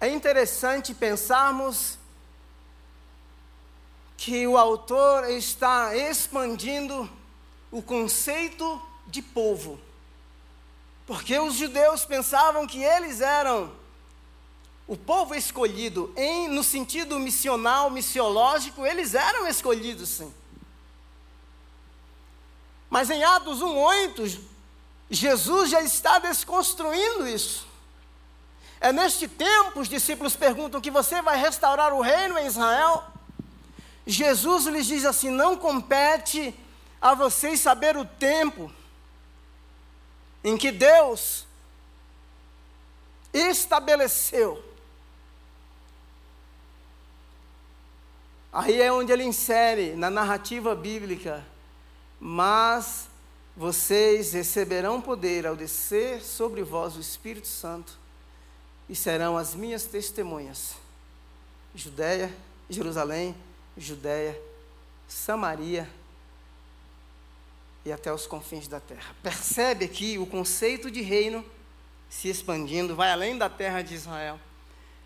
É 0.00 0.08
interessante 0.08 0.94
pensarmos 0.94 1.98
que 4.16 4.46
o 4.46 4.56
autor 4.56 5.28
está 5.30 5.96
expandindo 5.96 7.10
o 7.70 7.82
conceito 7.82 8.80
de 9.06 9.20
povo. 9.20 9.80
Porque 11.06 11.38
os 11.38 11.54
judeus 11.54 12.04
pensavam 12.04 12.66
que 12.66 12.82
eles 12.82 13.20
eram 13.20 13.72
o 14.86 14.96
povo 14.96 15.34
escolhido, 15.34 16.12
em, 16.16 16.48
no 16.48 16.62
sentido 16.62 17.18
missional, 17.18 17.88
missiológico, 17.90 18.84
eles 18.84 19.14
eram 19.14 19.48
escolhidos 19.48 20.10
sim. 20.10 20.32
Mas 22.90 23.08
em 23.08 23.24
Atos 23.24 23.60
1,8, 23.60 24.40
Jesus 25.10 25.70
já 25.70 25.80
está 25.80 26.18
desconstruindo 26.18 27.26
isso. 27.26 27.66
É 28.80 28.92
neste 28.92 29.26
tempo, 29.26 29.80
os 29.80 29.88
discípulos 29.88 30.36
perguntam 30.36 30.80
que 30.80 30.90
você 30.90 31.22
vai 31.22 31.38
restaurar 31.38 31.94
o 31.94 32.02
reino 32.02 32.38
em 32.38 32.46
Israel. 32.46 33.04
Jesus 34.06 34.66
lhes 34.66 34.86
diz 34.86 35.06
assim: 35.06 35.30
não 35.30 35.56
compete 35.56 36.54
a 37.00 37.14
vocês 37.14 37.60
saber 37.60 37.96
o 37.96 38.04
tempo 38.04 38.70
em 40.44 40.58
que 40.58 40.70
Deus 40.70 41.46
estabeleceu. 43.32 44.62
Aí 48.52 48.80
é 48.80 48.92
onde 48.92 49.10
ele 49.10 49.24
insere 49.24 49.96
na 49.96 50.10
narrativa 50.10 50.74
bíblica, 50.76 51.44
mas 52.20 53.08
vocês 53.56 54.32
receberão 54.34 55.00
poder 55.00 55.46
ao 55.46 55.56
descer 55.56 56.20
sobre 56.20 56.62
vós 56.62 56.94
o 56.94 57.00
Espírito 57.00 57.48
Santo 57.48 57.98
e 58.88 58.94
serão 58.94 59.36
as 59.36 59.54
minhas 59.54 59.84
testemunhas. 59.84 60.74
Judéia, 61.74 62.32
Jerusalém, 62.68 63.34
Judéia, 63.76 64.40
Samaria 65.08 65.88
e 67.84 67.92
até 67.92 68.12
os 68.12 68.26
confins 68.26 68.66
da 68.66 68.80
terra. 68.80 69.14
Percebe 69.22 69.84
aqui 69.84 70.18
o 70.18 70.26
conceito 70.26 70.90
de 70.90 71.02
reino 71.02 71.44
se 72.08 72.28
expandindo, 72.28 72.94
vai 72.96 73.10
além 73.10 73.36
da 73.36 73.48
terra 73.48 73.82
de 73.82 73.94
Israel. 73.94 74.40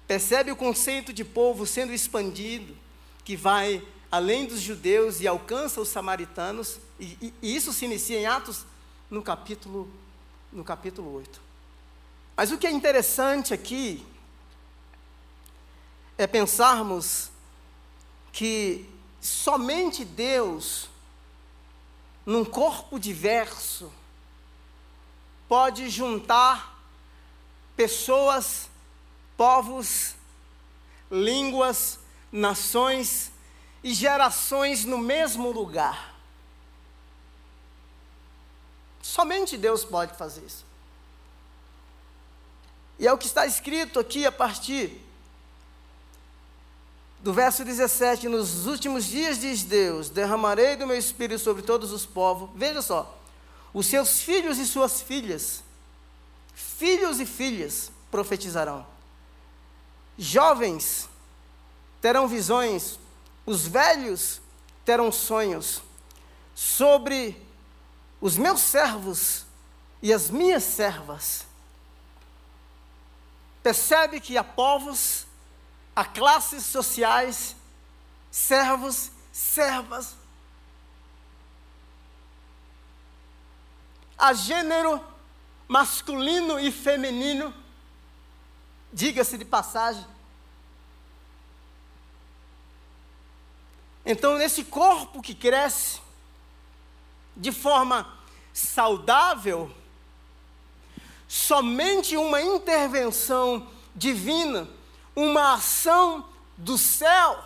Percebe 0.07 0.51
o 0.51 0.57
conceito 0.57 1.13
de 1.13 1.25
povo 1.25 1.67
sendo 1.67 1.93
expandido, 1.93 2.77
que 3.25 3.37
vai 3.37 3.83
além 4.11 4.47
dos 4.47 4.61
judeus 4.61 5.21
e 5.21 5.27
alcança 5.27 5.81
os 5.81 5.89
samaritanos, 5.89 6.79
e, 6.99 7.17
e, 7.21 7.35
e 7.43 7.57
isso 7.57 7.73
se 7.73 7.85
inicia 7.85 8.19
em 8.19 8.27
Atos 8.27 8.65
no 9.11 9.23
capítulo, 9.23 9.91
no 10.53 10.65
capítulo 10.65 11.15
8. 11.15 11.41
Mas 12.37 12.53
o 12.53 12.59
que 12.59 12.67
é 12.67 12.71
interessante 12.71 13.53
aqui 13.53 14.05
é 16.17 16.27
pensarmos 16.27 17.31
que 18.33 18.89
somente 19.21 20.05
Deus 20.05 20.89
num 22.29 22.45
corpo 22.45 23.01
diverso, 23.01 23.91
pode 25.49 25.89
juntar 25.89 26.79
pessoas, 27.75 28.69
povos, 29.35 30.15
línguas, 31.11 31.99
nações 32.31 33.33
e 33.83 33.95
gerações 33.95 34.85
no 34.85 34.99
mesmo 34.99 35.51
lugar. 35.51 36.15
Somente 39.01 39.57
Deus 39.57 39.83
pode 39.83 40.15
fazer 40.15 40.45
isso. 40.45 40.67
E 42.99 43.07
é 43.07 43.13
o 43.13 43.17
que 43.17 43.25
está 43.25 43.47
escrito 43.47 43.99
aqui 43.99 44.27
a 44.27 44.33
partir 44.33 45.03
do 47.21 47.33
verso 47.33 47.65
17, 47.65 48.29
nos 48.29 48.67
últimos 48.67 49.05
dias 49.05 49.41
diz 49.41 49.65
Deus: 49.65 50.09
derramarei 50.09 50.77
do 50.77 50.87
meu 50.87 50.97
espírito 50.97 51.41
sobre 51.41 51.63
todos 51.63 51.93
os 51.93 52.07
povos. 52.07 52.51
Veja 52.55 52.81
só, 52.81 53.19
os 53.75 53.87
seus 53.87 54.21
filhos 54.21 54.59
e 54.59 54.67
suas 54.67 55.01
filhas, 55.01 55.63
filhos 56.55 57.21
e 57.21 57.27
filhas 57.27 57.91
profetizarão. 58.11 58.87
Jovens 60.17 61.09
terão 62.01 62.27
visões, 62.27 62.99
os 63.45 63.67
velhos 63.67 64.41
terão 64.85 65.13
sonhos. 65.13 65.83
Sobre 66.55 67.41
os 68.21 68.37
meus 68.37 68.61
servos 68.61 69.45
e 70.03 70.13
as 70.13 70.29
minhas 70.29 70.65
servas. 70.65 71.47
Percebe 73.63 74.19
que 74.19 74.37
há 74.37 74.43
povos 74.43 75.28
a 75.99 76.05
classes 76.05 76.65
sociais, 76.65 77.57
servos, 78.31 79.11
servas, 79.33 80.15
a 84.17 84.33
gênero 84.33 85.05
masculino 85.67 86.61
e 86.61 86.71
feminino, 86.71 87.53
diga-se 88.93 89.37
de 89.37 89.45
passagem. 89.45 90.07
Então, 94.07 94.39
nesse 94.39 94.63
corpo 94.63 95.21
que 95.21 95.35
cresce 95.35 96.01
de 97.37 97.51
forma 97.51 98.17
saudável, 98.53 99.69
somente 101.27 102.17
uma 102.17 102.41
intervenção 102.41 103.69
divina 103.97 104.78
uma 105.19 105.55
ação 105.55 106.29
do 106.57 106.79
céu 106.79 107.43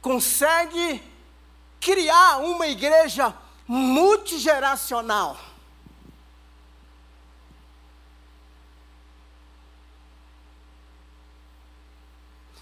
consegue 0.00 1.02
criar 1.80 2.36
uma 2.38 2.68
igreja 2.68 3.36
multigeracional. 3.66 5.36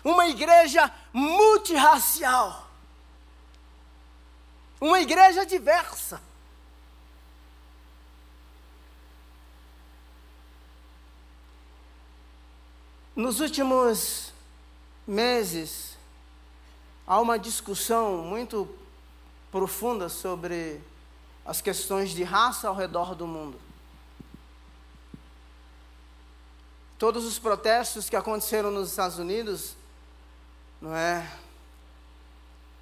Uma 0.02 0.26
igreja 0.28 0.90
multirracial. 1.12 2.70
Uma 4.80 4.98
igreja 4.98 5.44
diversa. 5.44 6.29
Nos 13.20 13.38
últimos 13.38 14.32
meses, 15.06 15.98
há 17.06 17.20
uma 17.20 17.38
discussão 17.38 18.16
muito 18.22 18.66
profunda 19.52 20.08
sobre 20.08 20.80
as 21.44 21.60
questões 21.60 22.12
de 22.12 22.22
raça 22.22 22.66
ao 22.66 22.74
redor 22.74 23.14
do 23.14 23.26
mundo. 23.26 23.60
Todos 26.98 27.26
os 27.26 27.38
protestos 27.38 28.08
que 28.08 28.16
aconteceram 28.16 28.70
nos 28.70 28.88
Estados 28.88 29.18
Unidos, 29.18 29.76
não 30.80 30.96
é? 30.96 31.30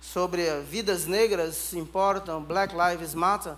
Sobre 0.00 0.60
vidas 0.60 1.04
negras 1.04 1.74
importam, 1.74 2.40
Black 2.44 2.72
Lives 2.76 3.12
Matter. 3.12 3.56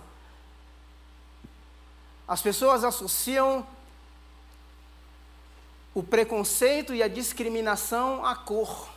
As 2.27 2.41
pessoas 2.41 2.83
associam 2.83 3.67
o 5.93 6.01
preconceito 6.01 6.93
e 6.93 7.03
a 7.03 7.07
discriminação 7.07 8.25
à 8.25 8.35
cor. 8.35 8.89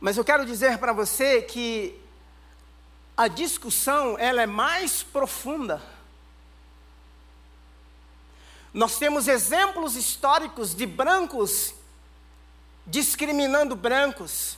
Mas 0.00 0.16
eu 0.16 0.24
quero 0.24 0.46
dizer 0.46 0.78
para 0.78 0.92
você 0.92 1.42
que 1.42 2.00
a 3.16 3.28
discussão 3.28 4.18
ela 4.18 4.42
é 4.42 4.46
mais 4.46 5.02
profunda. 5.02 5.82
Nós 8.72 8.98
temos 8.98 9.28
exemplos 9.28 9.96
históricos 9.96 10.74
de 10.74 10.86
brancos 10.86 11.74
discriminando 12.86 13.76
brancos. 13.76 14.56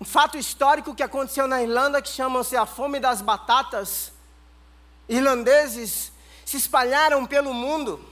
Um 0.00 0.04
fato 0.04 0.38
histórico 0.38 0.94
que 0.94 1.02
aconteceu 1.02 1.48
na 1.48 1.62
Irlanda 1.62 2.00
que 2.00 2.08
chamam-se 2.08 2.56
a 2.56 2.64
fome 2.66 3.00
das 3.00 3.20
batatas. 3.20 4.12
Irlandeses 5.08 6.12
se 6.44 6.56
espalharam 6.56 7.26
pelo 7.26 7.52
mundo. 7.52 8.04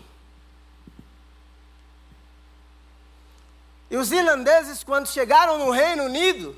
E 3.88 3.96
os 3.96 4.10
irlandeses, 4.10 4.82
quando 4.82 5.06
chegaram 5.06 5.58
no 5.58 5.70
Reino 5.70 6.04
Unido, 6.04 6.56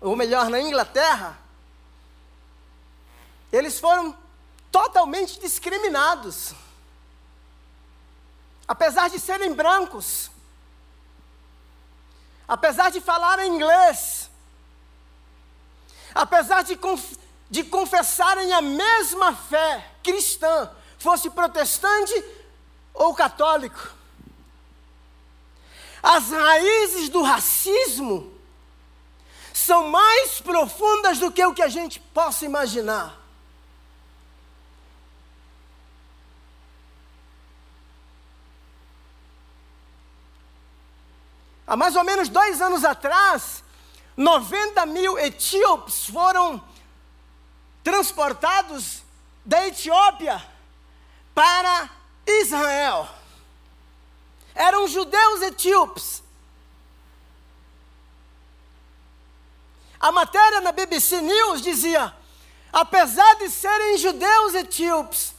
ou 0.00 0.14
melhor, 0.14 0.50
na 0.50 0.60
Inglaterra, 0.60 1.38
eles 3.50 3.78
foram 3.78 4.16
totalmente 4.70 5.38
discriminados. 5.38 6.54
apesar 8.66 9.10
de 9.10 9.20
serem 9.20 9.52
brancos, 9.52 10.30
apesar 12.46 12.90
de 12.90 13.00
falarem 13.00 13.54
inglês, 13.54 14.30
apesar 16.14 16.62
de, 16.62 16.76
conf 16.76 17.16
de 17.50 17.64
confessarem 17.64 18.52
a 18.52 18.60
mesma 18.60 19.34
fé 19.34 19.86
cristã, 20.02 20.70
fosse 20.98 21.30
protestante 21.30 22.12
ou 22.94 23.14
católico, 23.14 23.92
as 26.02 26.30
raízes 26.30 27.08
do 27.08 27.22
racismo 27.22 28.32
são 29.54 29.88
mais 29.88 30.40
profundas 30.40 31.18
do 31.18 31.30
que 31.30 31.44
o 31.44 31.54
que 31.54 31.62
a 31.62 31.68
gente 31.68 32.00
possa 32.00 32.44
imaginar. 32.44 33.21
Há 41.72 41.76
mais 41.76 41.96
ou 41.96 42.04
menos 42.04 42.28
dois 42.28 42.60
anos 42.60 42.84
atrás, 42.84 43.64
90 44.14 44.84
mil 44.84 45.18
etíopes 45.18 46.04
foram 46.04 46.62
transportados 47.82 49.02
da 49.42 49.66
Etiópia 49.66 50.46
para 51.34 51.88
Israel. 52.26 53.08
Eram 54.54 54.86
judeus 54.86 55.40
etíopes. 55.40 56.22
A 59.98 60.12
matéria 60.12 60.60
na 60.60 60.72
BBC 60.72 61.22
News 61.22 61.62
dizia: 61.62 62.14
apesar 62.70 63.36
de 63.36 63.48
serem 63.48 63.96
judeus 63.96 64.54
etíopes, 64.56 65.34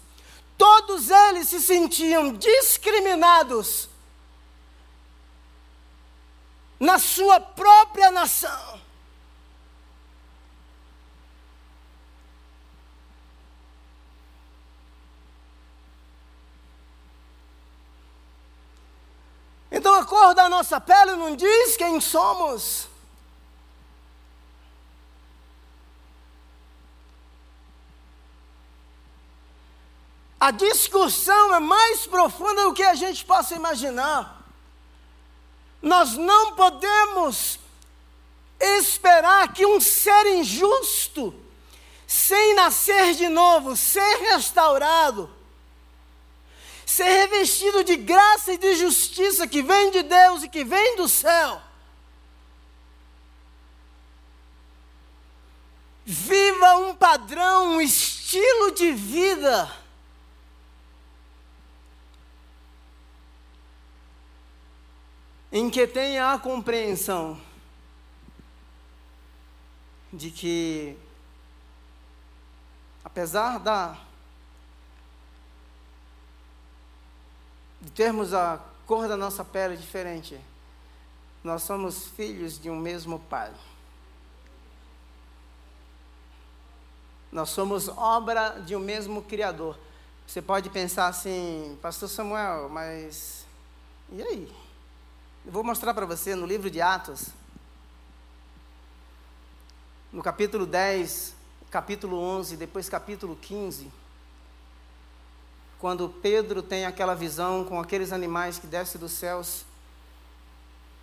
todos 0.58 1.12
eles 1.12 1.50
se 1.50 1.62
sentiam 1.62 2.34
discriminados 2.34 3.93
na 6.84 7.00
sua 7.00 7.40
própria 7.40 8.12
nação. 8.12 8.82
Então 19.72 19.94
a 19.96 20.06
cor 20.06 20.36
da 20.36 20.50
nossa 20.50 20.80
pele 20.80 21.16
não 21.16 21.36
diz 21.38 21.78
quem 21.78 22.02
somos. 22.02 22.90
A 30.38 30.52
discussão 30.52 31.56
é 31.56 31.60
mais 31.62 32.06
profunda 32.06 32.64
do 32.64 32.74
que 32.74 32.84
a 32.84 32.94
gente 32.94 33.24
possa 33.24 33.56
imaginar. 33.56 34.43
Nós 35.84 36.16
não 36.16 36.54
podemos 36.54 37.60
esperar 38.58 39.52
que 39.52 39.66
um 39.66 39.82
ser 39.82 40.38
injusto, 40.38 41.36
sem 42.08 42.56
nascer 42.56 43.14
de 43.16 43.28
novo, 43.28 43.76
ser 43.76 44.18
restaurado, 44.32 45.30
ser 46.86 47.04
revestido 47.04 47.84
de 47.84 47.98
graça 47.98 48.54
e 48.54 48.58
de 48.58 48.76
justiça 48.76 49.46
que 49.46 49.62
vem 49.62 49.92
de 49.92 50.04
Deus 50.04 50.44
e 50.44 50.48
que 50.48 50.64
vem 50.64 50.96
do 50.96 51.10
céu, 51.10 51.62
viva 56.06 56.78
um 56.78 56.96
padrão, 56.96 57.76
um 57.76 57.82
estilo 57.82 58.72
de 58.72 58.94
vida 58.94 59.83
em 65.54 65.70
que 65.70 65.86
tenha 65.86 66.34
a 66.34 66.40
compreensão 66.40 67.40
de 70.12 70.32
que, 70.32 70.98
apesar 73.06 73.60
da, 73.60 73.96
de 77.80 77.92
termos 77.92 78.34
a 78.34 78.60
cor 78.88 79.08
da 79.08 79.16
nossa 79.16 79.46
pele 79.46 79.78
diferente, 79.78 80.42
nós 81.44 81.62
somos 81.62 82.08
filhos 82.08 82.60
de 82.60 82.72
um 82.72 82.76
mesmo 82.76 83.20
Pai. 83.20 83.54
Nós 87.32 87.50
somos 87.52 87.90
obra 87.90 88.60
de 88.60 88.76
um 88.76 88.80
mesmo 88.80 89.22
Criador. 89.22 89.78
Você 90.26 90.42
pode 90.42 90.72
pensar 90.72 91.10
assim, 91.10 91.78
Pastor 91.80 92.10
Samuel, 92.10 92.70
mas 92.70 93.46
e 94.12 94.20
aí? 94.24 94.63
Eu 95.46 95.52
vou 95.52 95.62
mostrar 95.62 95.94
para 95.94 96.06
você 96.06 96.36
no 96.36 96.46
livro 96.46 96.72
de 96.72 96.80
Atos, 96.80 97.28
no 100.10 100.24
capítulo 100.24 100.66
10, 100.66 101.36
capítulo 101.70 102.18
11, 102.18 102.56
depois 102.56 102.88
capítulo 102.88 103.36
15, 103.36 103.92
quando 105.80 106.08
Pedro 106.08 106.64
tem 106.64 106.86
aquela 106.86 107.14
visão 107.14 107.66
com 107.66 107.78
aqueles 107.78 108.14
animais 108.14 108.58
que 108.58 108.66
descem 108.66 109.02
dos 109.02 109.12
céus, 109.12 109.66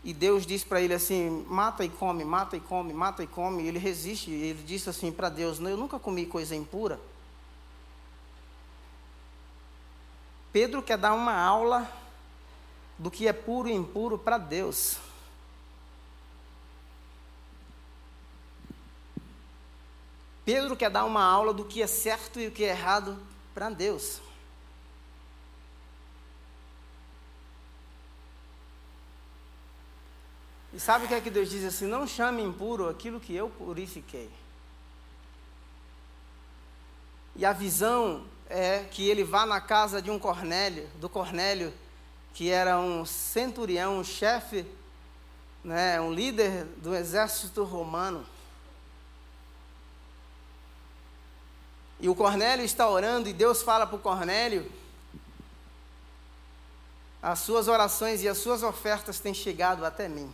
e 0.03 0.14
Deus 0.14 0.46
diz 0.46 0.64
para 0.64 0.81
ele 0.81 0.94
assim: 0.94 1.44
mata 1.46 1.85
e 1.85 1.90
come, 1.90 2.24
mata 2.24 2.57
e 2.57 2.61
come, 2.61 2.94
mata 2.94 3.22
e 3.22 3.26
come. 3.26 3.64
E 3.64 3.68
ele 3.68 3.79
resiste, 3.79 4.31
e 4.31 4.42
ele 4.44 4.62
disse 4.62 4.88
assim 4.88 5.12
para 5.12 5.29
Deus: 5.29 5.61
Eu 5.61 5.76
nunca 5.76 5.98
comi 5.98 6.24
coisa 6.24 6.57
impura. 6.57 6.98
Pedro 10.50 10.83
quer 10.83 10.96
dar 10.96 11.12
uma 11.12 11.35
aula 11.35 11.99
do 13.00 13.10
que 13.10 13.26
é 13.26 13.32
puro 13.32 13.66
e 13.66 13.72
impuro 13.72 14.18
para 14.18 14.36
Deus. 14.36 14.98
Pedro 20.44 20.76
quer 20.76 20.90
dar 20.90 21.06
uma 21.06 21.24
aula 21.24 21.54
do 21.54 21.64
que 21.64 21.80
é 21.80 21.86
certo 21.86 22.38
e 22.38 22.46
o 22.46 22.50
que 22.50 22.62
é 22.62 22.68
errado 22.68 23.18
para 23.54 23.70
Deus. 23.70 24.20
E 30.74 30.78
sabe 30.78 31.06
o 31.06 31.08
que 31.08 31.14
é 31.14 31.20
que 31.22 31.30
Deus 31.30 31.48
diz 31.48 31.64
assim? 31.64 31.86
Não 31.86 32.06
chame 32.06 32.42
impuro 32.42 32.86
aquilo 32.86 33.18
que 33.18 33.34
eu 33.34 33.48
purifiquei. 33.48 34.30
E 37.34 37.46
a 37.46 37.54
visão 37.54 38.26
é 38.46 38.84
que 38.84 39.08
ele 39.08 39.24
vá 39.24 39.46
na 39.46 39.58
casa 39.58 40.02
de 40.02 40.10
um 40.10 40.18
Cornélio, 40.18 40.86
do 40.96 41.08
Cornélio, 41.08 41.72
que 42.34 42.50
era 42.50 42.78
um 42.78 43.04
centurião, 43.04 43.98
um 43.98 44.04
chefe, 44.04 44.66
né, 45.62 46.00
um 46.00 46.12
líder 46.12 46.64
do 46.76 46.94
exército 46.94 47.64
romano. 47.64 48.24
E 51.98 52.08
o 52.08 52.14
Cornélio 52.14 52.64
está 52.64 52.88
orando 52.88 53.28
e 53.28 53.32
Deus 53.32 53.62
fala 53.62 53.86
para 53.86 53.96
o 53.96 54.00
Cornélio: 54.00 54.70
as 57.22 57.40
suas 57.40 57.68
orações 57.68 58.22
e 58.22 58.28
as 58.28 58.38
suas 58.38 58.62
ofertas 58.62 59.20
têm 59.20 59.34
chegado 59.34 59.84
até 59.84 60.08
mim. 60.08 60.32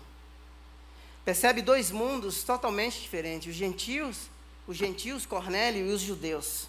Percebe 1.24 1.60
dois 1.60 1.90
mundos 1.90 2.44
totalmente 2.44 3.00
diferentes: 3.00 3.48
os 3.48 3.56
gentios, 3.56 4.30
os 4.66 4.76
gentios, 4.76 5.26
Cornélio 5.26 5.86
e 5.86 5.92
os 5.92 6.00
judeus. 6.00 6.68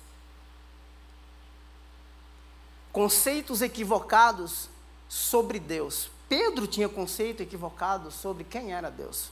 Conceitos 2.92 3.62
equivocados 3.62 4.70
sobre 5.08 5.60
Deus. 5.60 6.10
Pedro 6.28 6.68
tinha 6.68 6.90
conceito 6.90 7.42
equivocado 7.42 8.12
sobre 8.12 8.44
quem 8.44 8.74
era 8.74 8.90
Deus. 8.90 9.30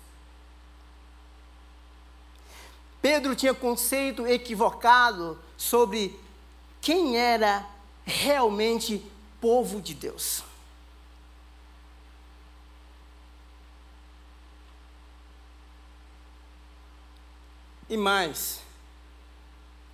Pedro 3.02 3.36
tinha 3.36 3.54
conceito 3.54 4.26
equivocado 4.26 5.40
sobre 5.58 6.20
quem 6.82 7.18
era 7.18 7.68
realmente 8.06 9.04
povo 9.42 9.82
de 9.82 9.94
Deus. 9.94 10.44
E 17.90 17.98
mais, 17.98 18.62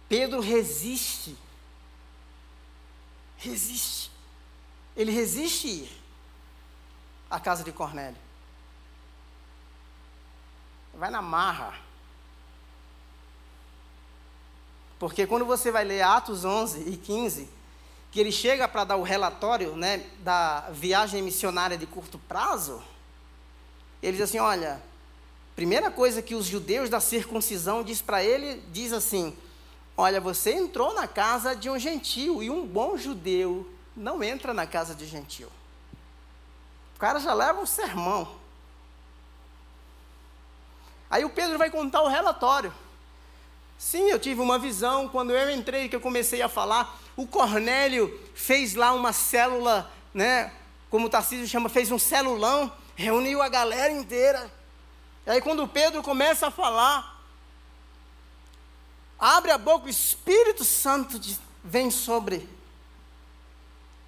Pedro 0.08 0.40
resiste. 0.40 1.38
Resiste. 3.38 4.11
Ele 4.96 5.12
resiste 5.12 5.68
ir 5.68 6.02
à 7.30 7.40
casa 7.40 7.64
de 7.64 7.72
Cornélio. 7.72 8.20
Vai 10.94 11.10
na 11.10 11.22
marra. 11.22 11.74
Porque 15.00 15.26
quando 15.26 15.46
você 15.46 15.72
vai 15.72 15.84
ler 15.84 16.02
Atos 16.02 16.46
11 16.46 16.90
e 16.90 16.98
15, 16.98 17.50
que 18.12 18.20
ele 18.20 18.32
chega 18.32 18.68
para 18.68 18.84
dar 18.84 18.98
o 18.98 19.04
relatório 19.04 19.76
né, 19.76 20.06
da 20.20 20.70
viagem 20.72 21.24
missionária 21.24 21.78
de 21.78 21.88
curto 21.88 22.20
prazo, 22.20 22.84
ele 24.04 24.18
diz 24.18 24.30
assim: 24.30 24.40
olha, 24.40 24.82
primeira 25.56 25.90
coisa 25.90 26.22
que 26.22 26.36
os 26.36 26.46
judeus 26.46 26.90
da 26.90 27.00
circuncisão 27.00 27.84
diz 27.84 28.02
para 28.02 28.24
ele, 28.24 28.62
diz 28.72 28.92
assim: 28.92 29.36
olha, 29.96 30.20
você 30.20 30.52
entrou 30.52 30.94
na 30.94 31.08
casa 31.08 31.56
de 31.56 31.70
um 31.70 31.80
gentio 31.80 32.44
e 32.44 32.50
um 32.50 32.68
bom 32.68 32.98
judeu 32.98 33.68
não 33.96 34.24
entra 34.24 34.54
na 34.54 34.66
casa 34.66 34.96
de 34.96 35.06
gentil. 35.06 35.50
cara 37.00 37.20
já 37.20 37.34
leva 37.34 37.60
um 37.60 37.66
sermão. 37.66 38.40
Aí 41.10 41.26
o 41.26 41.30
Pedro 41.30 41.58
vai 41.58 41.70
contar 41.70 42.02
o 42.04 42.08
relatório. 42.08 42.74
Sim, 43.78 44.10
eu 44.10 44.20
tive 44.20 44.40
uma 44.40 44.60
visão 44.60 45.10
quando 45.10 45.32
eu 45.32 45.50
entrei, 45.50 45.90
que 45.90 45.96
eu 45.96 46.00
comecei 46.00 46.42
a 46.42 46.48
falar. 46.48 47.00
O 47.18 47.26
Cornélio 47.26 48.18
fez 48.36 48.76
lá 48.76 48.94
uma 48.94 49.12
célula, 49.12 49.92
né? 50.14 50.54
Como 50.90 51.08
o 51.08 51.10
Tarcísio 51.10 51.48
chama, 51.48 51.68
fez 51.68 51.92
um 51.92 51.98
celulão, 51.98 52.72
reuniu 52.96 53.42
a 53.42 53.50
galera 53.50 53.92
inteira. 53.92 54.52
Aí 55.26 55.42
quando 55.42 55.64
o 55.64 55.68
Pedro 55.68 56.04
começa 56.04 56.48
a 56.48 56.52
falar, 56.52 57.20
abre 59.20 59.52
a 59.52 59.58
boca, 59.58 59.88
o 59.88 59.90
Espírito 59.90 60.64
Santo 60.64 61.20
vem 61.64 61.90
sobre. 61.90 62.48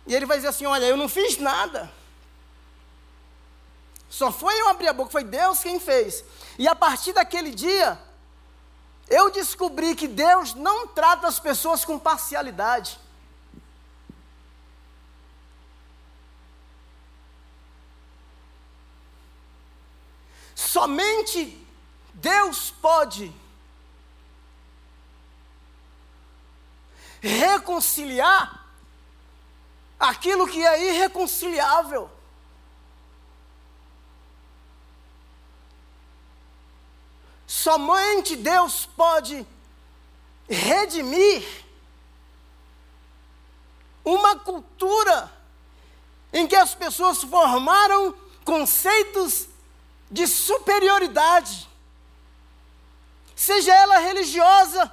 E 0.06 0.14
ele 0.14 0.26
vai 0.26 0.38
dizer 0.38 0.50
assim: 0.50 0.66
Olha, 0.66 0.86
eu 0.86 0.98
não 0.98 1.08
fiz 1.08 1.38
nada. 1.38 1.92
Só 4.10 4.32
foi 4.32 4.60
eu 4.62 4.70
abrir 4.70 4.88
a 4.88 4.94
boca, 4.94 5.12
foi 5.12 5.24
Deus 5.24 5.60
quem 5.60 5.80
fez. 5.80 6.24
E 6.60 6.68
a 6.68 6.76
partir 6.76 7.14
daquele 7.14 7.52
dia, 7.52 8.00
eu 9.10 9.32
descobri 9.32 9.96
que 9.96 10.08
Deus 10.08 10.54
não 10.54 10.88
trata 10.88 11.28
as 11.28 11.40
pessoas 11.40 11.84
com 11.84 11.98
parcialidade. 11.98 13.00
Somente 20.56 21.60
Deus 22.14 22.70
pode 22.70 23.34
reconciliar 27.20 28.63
aquilo 30.10 30.48
que 30.48 30.64
é 30.66 30.90
irreconciliável. 30.90 32.10
Somente 37.48 38.36
Deus 38.36 38.86
pode 38.86 39.46
redimir 40.50 41.46
uma 44.04 44.38
cultura 44.40 45.32
em 46.34 46.48
que 46.48 46.56
as 46.56 46.76
pessoas 46.76 47.24
formaram 47.24 48.14
conceitos 48.44 49.48
de 50.12 50.28
superioridade, 50.28 51.70
seja 53.36 53.74
ela 53.74 54.00
religiosa, 54.00 54.92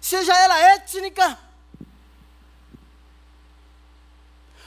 seja 0.00 0.36
ela 0.36 0.58
étnica, 0.58 1.38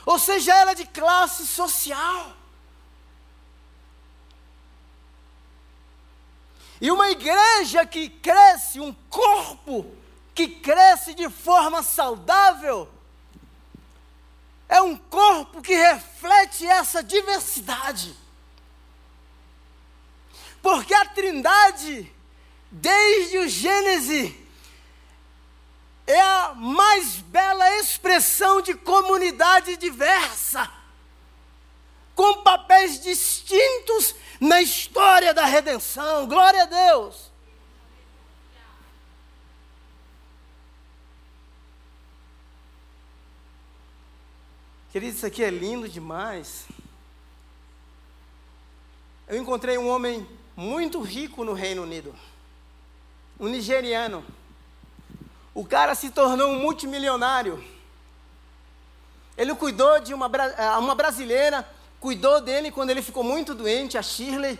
ou 0.05 0.17
seja 0.17 0.53
ela 0.53 0.73
de 0.73 0.85
classe 0.85 1.45
social. 1.45 2.33
E 6.79 6.89
uma 6.89 7.11
igreja 7.11 7.85
que 7.85 8.09
cresce, 8.09 8.79
um 8.79 8.93
corpo 9.09 9.85
que 10.33 10.47
cresce 10.47 11.13
de 11.13 11.29
forma 11.29 11.83
saudável, 11.83 12.89
é 14.67 14.81
um 14.81 14.97
corpo 14.97 15.61
que 15.61 15.75
reflete 15.75 16.65
essa 16.65 17.03
diversidade. 17.03 18.15
Porque 20.61 20.93
a 20.93 21.05
Trindade, 21.05 22.11
desde 22.71 23.37
o 23.39 23.47
Gênesis, 23.47 24.40
é 26.07 26.19
a 26.19 26.53
mais 26.55 27.17
bela 27.17 27.77
expressão 27.77 28.61
de 28.61 28.73
comunidade 28.73 29.77
diversa, 29.77 30.69
com 32.15 32.43
papéis 32.43 32.99
distintos 32.99 34.15
na 34.39 34.61
história 34.61 35.33
da 35.33 35.45
redenção. 35.45 36.27
Glória 36.27 36.63
a 36.63 36.65
Deus. 36.65 37.31
Querido, 44.91 45.15
isso 45.15 45.25
aqui 45.25 45.41
é 45.41 45.49
lindo 45.49 45.87
demais. 45.87 46.65
Eu 49.25 49.37
encontrei 49.37 49.77
um 49.77 49.87
homem 49.87 50.27
muito 50.53 51.01
rico 51.01 51.45
no 51.45 51.53
Reino 51.53 51.83
Unido, 51.83 52.13
um 53.39 53.47
nigeriano. 53.47 54.25
O 55.53 55.65
cara 55.65 55.95
se 55.95 56.09
tornou 56.09 56.51
um 56.51 56.59
multimilionário. 56.59 57.63
Ele 59.37 59.53
cuidou 59.55 59.99
de 59.99 60.13
uma, 60.13 60.29
uma 60.77 60.95
brasileira 60.95 61.67
cuidou 62.01 62.41
dele 62.41 62.71
quando 62.71 62.89
ele 62.89 63.03
ficou 63.03 63.23
muito 63.23 63.53
doente, 63.53 63.95
a 63.95 64.01
Shirley. 64.01 64.59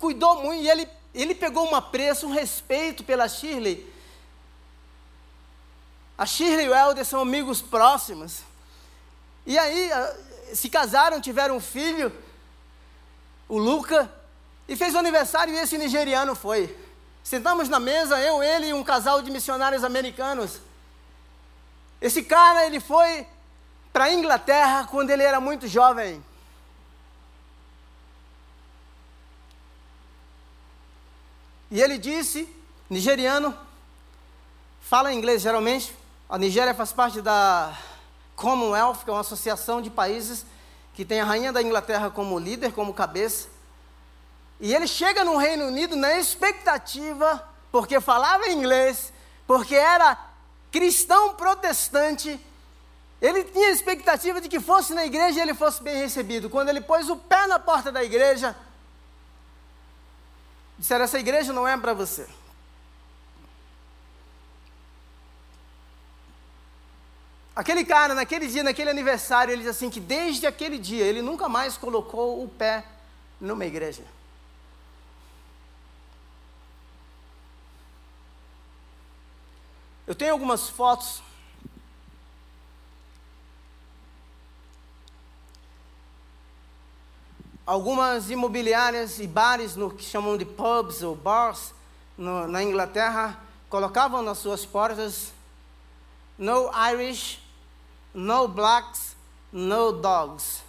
Cuidou 0.00 0.42
muito, 0.42 0.60
e 0.60 0.68
ele, 0.68 0.88
ele 1.14 1.34
pegou 1.36 1.70
um 1.70 1.74
apreço, 1.74 2.26
um 2.26 2.32
respeito 2.32 3.04
pela 3.04 3.28
Shirley. 3.28 3.88
A 6.18 6.26
Shirley 6.26 6.66
e 6.66 6.68
o 6.68 6.74
Helder 6.74 7.04
são 7.04 7.20
amigos 7.20 7.62
próximos. 7.62 8.40
E 9.46 9.56
aí, 9.56 9.88
se 10.52 10.68
casaram, 10.68 11.20
tiveram 11.20 11.56
um 11.56 11.60
filho, 11.60 12.12
o 13.48 13.56
Luca, 13.56 14.12
e 14.66 14.74
fez 14.74 14.94
o 14.94 14.98
aniversário 14.98 15.54
e 15.54 15.58
esse 15.58 15.78
nigeriano 15.78 16.34
foi. 16.34 16.76
Sentamos 17.24 17.70
na 17.70 17.80
mesa, 17.80 18.20
eu, 18.20 18.42
ele 18.42 18.66
e 18.66 18.74
um 18.74 18.84
casal 18.84 19.22
de 19.22 19.30
missionários 19.30 19.82
americanos. 19.82 20.60
Esse 21.98 22.22
cara, 22.22 22.66
ele 22.66 22.78
foi 22.80 23.26
para 23.90 24.04
a 24.04 24.12
Inglaterra 24.12 24.86
quando 24.90 25.08
ele 25.08 25.22
era 25.22 25.40
muito 25.40 25.66
jovem. 25.66 26.22
E 31.70 31.80
ele 31.80 31.96
disse, 31.96 32.46
nigeriano, 32.90 33.56
fala 34.82 35.10
inglês 35.10 35.40
geralmente. 35.40 35.96
A 36.28 36.36
Nigéria 36.36 36.74
faz 36.74 36.92
parte 36.92 37.22
da 37.22 37.74
Commonwealth, 38.36 38.98
que 39.02 39.08
é 39.08 39.12
uma 39.12 39.20
associação 39.20 39.80
de 39.80 39.88
países 39.88 40.44
que 40.92 41.04
tem 41.04 41.20
a 41.20 41.24
rainha 41.24 41.52
da 41.52 41.62
Inglaterra 41.62 42.10
como 42.10 42.38
líder, 42.38 42.72
como 42.72 42.92
cabeça. 42.92 43.53
E 44.64 44.74
ele 44.74 44.86
chega 44.86 45.26
no 45.26 45.36
Reino 45.36 45.66
Unido 45.66 45.94
na 45.94 46.18
expectativa, 46.18 47.46
porque 47.70 48.00
falava 48.00 48.48
inglês, 48.48 49.12
porque 49.46 49.74
era 49.74 50.16
cristão 50.72 51.34
protestante, 51.34 52.40
ele 53.20 53.44
tinha 53.44 53.68
expectativa 53.68 54.40
de 54.40 54.48
que 54.48 54.58
fosse 54.58 54.94
na 54.94 55.04
igreja 55.04 55.38
e 55.38 55.42
ele 55.42 55.52
fosse 55.52 55.82
bem 55.82 55.98
recebido. 55.98 56.48
Quando 56.48 56.70
ele 56.70 56.80
pôs 56.80 57.10
o 57.10 57.16
pé 57.16 57.46
na 57.46 57.58
porta 57.58 57.92
da 57.92 58.02
igreja, 58.02 58.56
disseram: 60.78 61.04
essa 61.04 61.18
igreja 61.18 61.52
não 61.52 61.68
é 61.68 61.76
para 61.76 61.92
você. 61.92 62.26
Aquele 67.54 67.84
cara, 67.84 68.14
naquele 68.14 68.46
dia, 68.46 68.62
naquele 68.62 68.88
aniversário, 68.88 69.52
ele 69.52 69.60
diz 69.60 69.72
assim: 69.72 69.90
que 69.90 70.00
desde 70.00 70.46
aquele 70.46 70.78
dia 70.78 71.04
ele 71.04 71.20
nunca 71.20 71.50
mais 71.50 71.76
colocou 71.76 72.42
o 72.42 72.48
pé 72.48 72.82
numa 73.38 73.66
igreja. 73.66 74.02
Eu 80.06 80.14
tenho 80.14 80.32
algumas 80.32 80.68
fotos 80.68 81.22
algumas 87.66 88.30
imobiliárias 88.30 89.18
e 89.18 89.26
bares 89.26 89.74
no 89.76 89.90
que 89.90 90.04
chamam 90.04 90.36
de 90.36 90.44
pubs 90.44 91.02
ou 91.02 91.14
bars 91.14 91.72
no, 92.16 92.46
na 92.46 92.62
Inglaterra 92.62 93.40
colocavam 93.68 94.22
nas 94.22 94.38
suas 94.38 94.64
portas 94.64 95.32
no 96.38 96.70
Irish, 96.92 97.40
no 98.12 98.46
blacks, 98.48 99.16
no 99.52 99.92
dogs. 99.92 100.62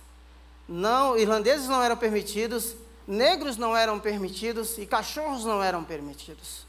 Não, 0.67 1.17
irlandeses 1.17 1.67
não 1.67 1.81
eram 1.83 1.97
permitidos, 1.97 2.75
negros 3.07 3.57
não 3.57 3.75
eram 3.75 3.99
permitidos 3.99 4.77
e 4.77 4.86
cachorros 4.86 5.43
não 5.43 5.61
eram 5.61 5.83
permitidos. 5.83 6.64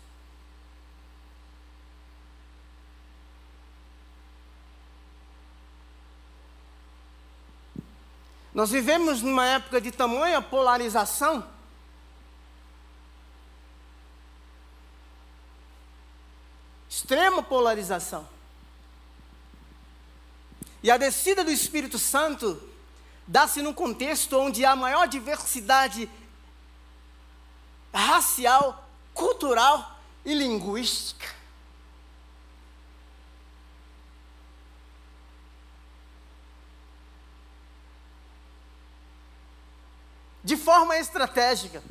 Nós 8.56 8.70
vivemos 8.70 9.20
numa 9.20 9.44
época 9.44 9.82
de 9.82 9.92
tamanha 9.92 10.40
polarização. 10.40 11.46
Extrema 16.88 17.42
polarização. 17.42 18.26
E 20.82 20.90
a 20.90 20.96
descida 20.96 21.44
do 21.44 21.50
Espírito 21.50 21.98
Santo 21.98 22.58
dá-se 23.26 23.60
num 23.60 23.74
contexto 23.74 24.38
onde 24.38 24.64
há 24.64 24.74
maior 24.74 25.06
diversidade 25.06 26.08
racial, 27.92 28.88
cultural 29.12 30.00
e 30.24 30.32
linguística. 30.32 31.26
De 40.46 40.56
forma 40.56 40.96
estratégica. 40.96 41.82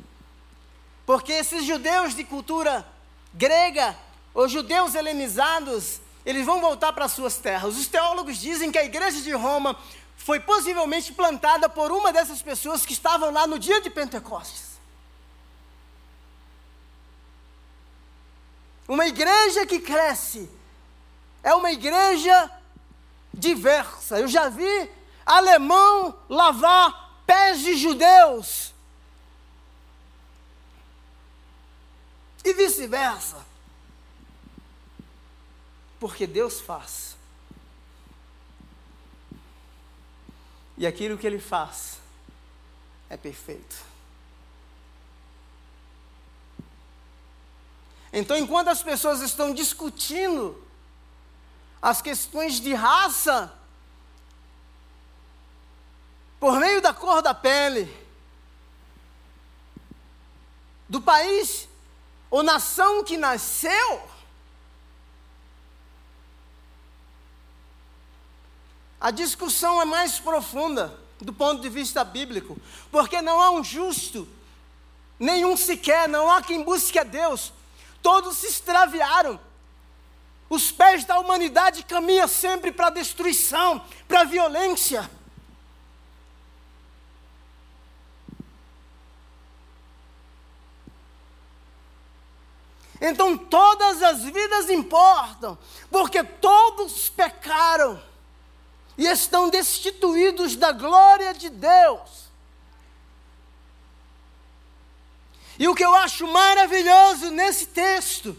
Porque 1.04 1.30
esses 1.30 1.62
judeus 1.62 2.14
de 2.16 2.24
cultura 2.24 2.86
grega, 3.34 3.94
ou 4.32 4.48
judeus 4.48 4.94
helenizados, 4.94 6.00
eles 6.24 6.46
vão 6.46 6.58
voltar 6.58 6.94
para 6.94 7.06
suas 7.06 7.36
terras. 7.36 7.76
Os 7.76 7.86
teólogos 7.86 8.38
dizem 8.38 8.72
que 8.72 8.78
a 8.78 8.84
igreja 8.84 9.20
de 9.20 9.30
Roma 9.32 9.78
foi 10.16 10.40
possivelmente 10.40 11.12
plantada 11.12 11.68
por 11.68 11.92
uma 11.92 12.10
dessas 12.14 12.40
pessoas 12.40 12.86
que 12.86 12.94
estavam 12.94 13.30
lá 13.30 13.46
no 13.46 13.58
dia 13.58 13.78
de 13.82 13.90
Pentecostes. 13.90 14.78
Uma 18.88 19.06
igreja 19.06 19.66
que 19.66 19.80
cresce 19.80 20.48
é 21.42 21.54
uma 21.54 21.70
igreja 21.72 22.50
diversa. 23.34 24.18
Eu 24.18 24.28
já 24.28 24.48
vi 24.48 24.90
alemão 25.26 26.18
lavar 26.26 27.05
pés 27.26 27.60
de 27.60 27.76
judeus. 27.76 28.72
E 32.44 32.52
vice-versa. 32.54 33.44
Porque 35.98 36.26
Deus 36.26 36.60
faz. 36.60 37.16
E 40.78 40.86
aquilo 40.86 41.18
que 41.18 41.26
Ele 41.26 41.40
faz 41.40 41.98
é 43.08 43.16
perfeito. 43.16 43.76
Então, 48.12 48.36
enquanto 48.36 48.68
as 48.68 48.82
pessoas 48.82 49.20
estão 49.20 49.52
discutindo 49.52 50.62
as 51.82 52.00
questões 52.00 52.60
de 52.60 52.72
raça, 52.72 53.52
por 56.38 56.58
meio 56.60 56.80
da 56.80 56.92
cor 56.92 57.22
da 57.22 57.34
pele, 57.34 57.94
do 60.88 61.00
país 61.00 61.68
ou 62.30 62.42
nação 62.42 63.02
que 63.02 63.16
nasceu, 63.16 64.02
a 69.00 69.10
discussão 69.10 69.80
é 69.80 69.84
mais 69.84 70.18
profunda 70.18 70.98
do 71.20 71.32
ponto 71.32 71.62
de 71.62 71.68
vista 71.68 72.04
bíblico, 72.04 72.58
porque 72.90 73.22
não 73.22 73.40
há 73.40 73.50
um 73.50 73.64
justo, 73.64 74.28
nenhum 75.18 75.56
sequer, 75.56 76.08
não 76.08 76.30
há 76.30 76.42
quem 76.42 76.62
busque 76.62 76.98
a 76.98 77.04
Deus, 77.04 77.52
todos 78.02 78.36
se 78.36 78.46
extraviaram. 78.46 79.40
Os 80.48 80.70
pés 80.70 81.04
da 81.04 81.18
humanidade 81.18 81.82
caminham 81.84 82.28
sempre 82.28 82.70
para 82.70 82.88
a 82.88 82.90
destruição, 82.90 83.84
para 84.06 84.20
a 84.20 84.24
violência. 84.24 85.10
Então 93.08 93.36
todas 93.36 94.02
as 94.02 94.22
vidas 94.22 94.68
importam, 94.68 95.56
porque 95.90 96.24
todos 96.24 97.08
pecaram 97.08 98.02
e 98.98 99.06
estão 99.06 99.48
destituídos 99.48 100.56
da 100.56 100.72
glória 100.72 101.32
de 101.32 101.48
Deus. 101.48 102.26
E 105.58 105.68
o 105.68 105.74
que 105.74 105.84
eu 105.84 105.94
acho 105.94 106.26
maravilhoso 106.26 107.30
nesse 107.30 107.66
texto 107.66 108.36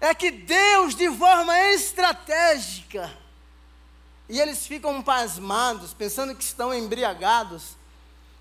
é 0.00 0.14
que 0.14 0.30
Deus, 0.30 0.94
de 0.94 1.10
forma 1.10 1.58
estratégica, 1.72 3.12
e 4.28 4.40
eles 4.40 4.66
ficam 4.66 5.02
pasmados, 5.02 5.92
pensando 5.92 6.34
que 6.34 6.44
estão 6.44 6.72
embriagados, 6.72 7.76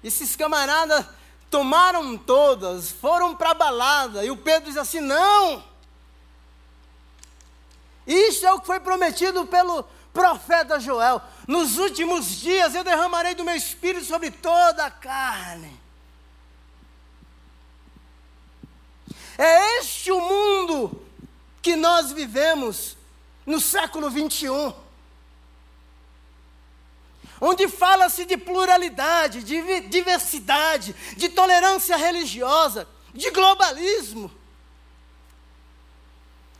esses 0.03 0.35
camaradas 0.35 1.05
tomaram 1.49 2.17
todas, 2.17 2.91
foram 2.91 3.35
para 3.35 3.51
a 3.51 3.53
balada, 3.53 4.25
e 4.25 4.31
o 4.31 4.37
Pedro 4.37 4.69
diz 4.69 4.77
assim: 4.77 4.99
não, 4.99 5.63
isso 8.05 8.45
é 8.45 8.53
o 8.53 8.59
que 8.59 8.67
foi 8.67 8.79
prometido 8.79 9.45
pelo 9.45 9.83
profeta 10.13 10.79
Joel: 10.79 11.21
nos 11.47 11.77
últimos 11.77 12.27
dias 12.27 12.73
eu 12.73 12.83
derramarei 12.83 13.35
do 13.35 13.43
meu 13.43 13.55
espírito 13.55 14.05
sobre 14.05 14.31
toda 14.31 14.85
a 14.85 14.91
carne. 14.91 15.77
É 19.37 19.79
este 19.79 20.11
o 20.11 20.19
mundo 20.19 21.05
que 21.61 21.75
nós 21.75 22.11
vivemos 22.11 22.97
no 23.45 23.61
século 23.61 24.09
21 24.09 24.86
onde 27.39 27.67
fala-se 27.67 28.25
de 28.25 28.37
pluralidade, 28.37 29.43
de 29.43 29.81
diversidade, 29.81 30.93
de 31.15 31.29
tolerância 31.29 31.95
religiosa, 31.95 32.87
de 33.13 33.29
globalismo, 33.31 34.31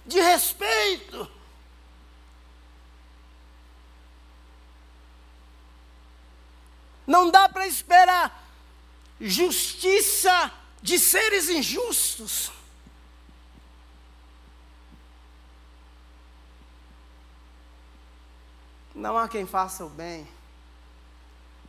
de 0.06 0.20
respeito. 0.20 1.30
Não 7.06 7.32
dá 7.32 7.48
para 7.48 7.66
esperar 7.66 8.46
justiça 9.20 10.52
de 10.82 11.00
seres 11.00 11.50
injustos. 11.50 12.52
Não 18.94 19.18
há 19.18 19.30
quem 19.30 19.46
faça 19.46 19.86
o 19.86 19.90
bem 19.90 20.28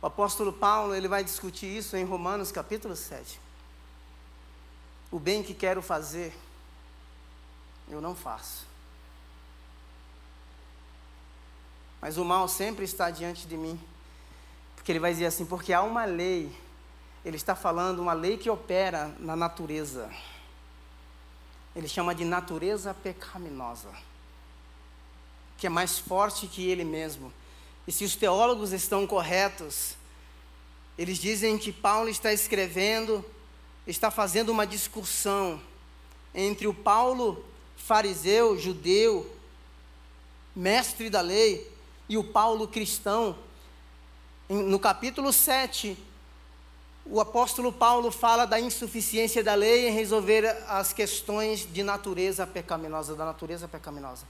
o 0.01 0.05
apóstolo 0.05 0.53
Paulo, 0.53 0.95
ele 0.95 1.07
vai 1.07 1.23
discutir 1.23 1.65
isso 1.77 1.97
em 1.97 2.05
Romanos 2.05 2.51
capítulo 2.51 2.95
7. 2.95 3.39
O 5.11 5.19
bem 5.19 5.43
que 5.43 5.53
quero 5.53 5.81
fazer, 5.81 6.33
eu 7.89 7.99
não 7.99 8.15
faço. 8.15 8.65
Mas 11.99 12.17
o 12.17 12.23
mal 12.23 12.47
sempre 12.47 12.85
está 12.85 13.09
diante 13.09 13.45
de 13.45 13.57
mim. 13.57 13.79
Porque 14.75 14.91
ele 14.91 14.99
vai 14.99 15.11
dizer 15.11 15.25
assim: 15.25 15.45
porque 15.45 15.73
há 15.73 15.81
uma 15.81 16.05
lei, 16.05 16.55
ele 17.25 17.35
está 17.35 17.55
falando 17.55 17.99
uma 17.99 18.13
lei 18.13 18.37
que 18.37 18.49
opera 18.49 19.13
na 19.19 19.35
natureza. 19.35 20.09
Ele 21.75 21.87
chama 21.87 22.15
de 22.15 22.23
natureza 22.23 22.93
pecaminosa, 22.93 23.89
que 25.57 25.67
é 25.67 25.69
mais 25.69 25.99
forte 25.99 26.47
que 26.47 26.67
ele 26.67 26.83
mesmo. 26.83 27.33
E 27.89 27.91
se 27.91 28.05
os 28.05 28.15
teólogos 28.15 28.71
estão 28.71 29.07
corretos, 29.07 29.95
eles 30.95 31.17
dizem 31.17 31.57
que 31.57 31.71
Paulo 31.73 32.07
está 32.07 32.31
escrevendo, 32.31 33.25
está 33.87 34.11
fazendo 34.11 34.49
uma 34.49 34.67
discussão 34.67 35.59
entre 36.35 36.67
o 36.67 36.73
Paulo 36.73 37.43
fariseu, 37.75 38.59
judeu, 38.59 39.27
mestre 40.55 41.09
da 41.09 41.19
lei, 41.21 41.67
e 42.07 42.15
o 42.15 42.23
Paulo 42.23 42.67
cristão. 42.67 43.35
No 44.47 44.77
capítulo 44.77 45.33
7, 45.33 45.97
o 47.07 47.19
apóstolo 47.19 47.73
Paulo 47.73 48.11
fala 48.11 48.45
da 48.45 48.59
insuficiência 48.59 49.43
da 49.43 49.55
lei 49.55 49.89
em 49.89 49.91
resolver 49.91 50.45
as 50.67 50.93
questões 50.93 51.67
de 51.73 51.81
natureza 51.81 52.45
pecaminosa, 52.45 53.15
da 53.15 53.25
natureza 53.25 53.67
pecaminosa. 53.67 54.27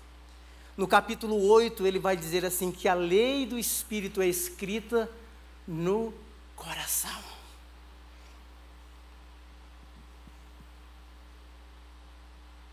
No 0.79 0.87
capítulo 0.87 1.45
8, 1.45 1.85
ele 1.85 1.99
vai 1.99 2.15
dizer 2.15 2.45
assim: 2.45 2.71
que 2.71 2.87
a 2.87 2.93
lei 2.93 3.45
do 3.45 3.59
Espírito 3.59 4.21
é 4.21 4.27
escrita 4.27 5.11
no 5.67 6.13
coração. 6.55 7.21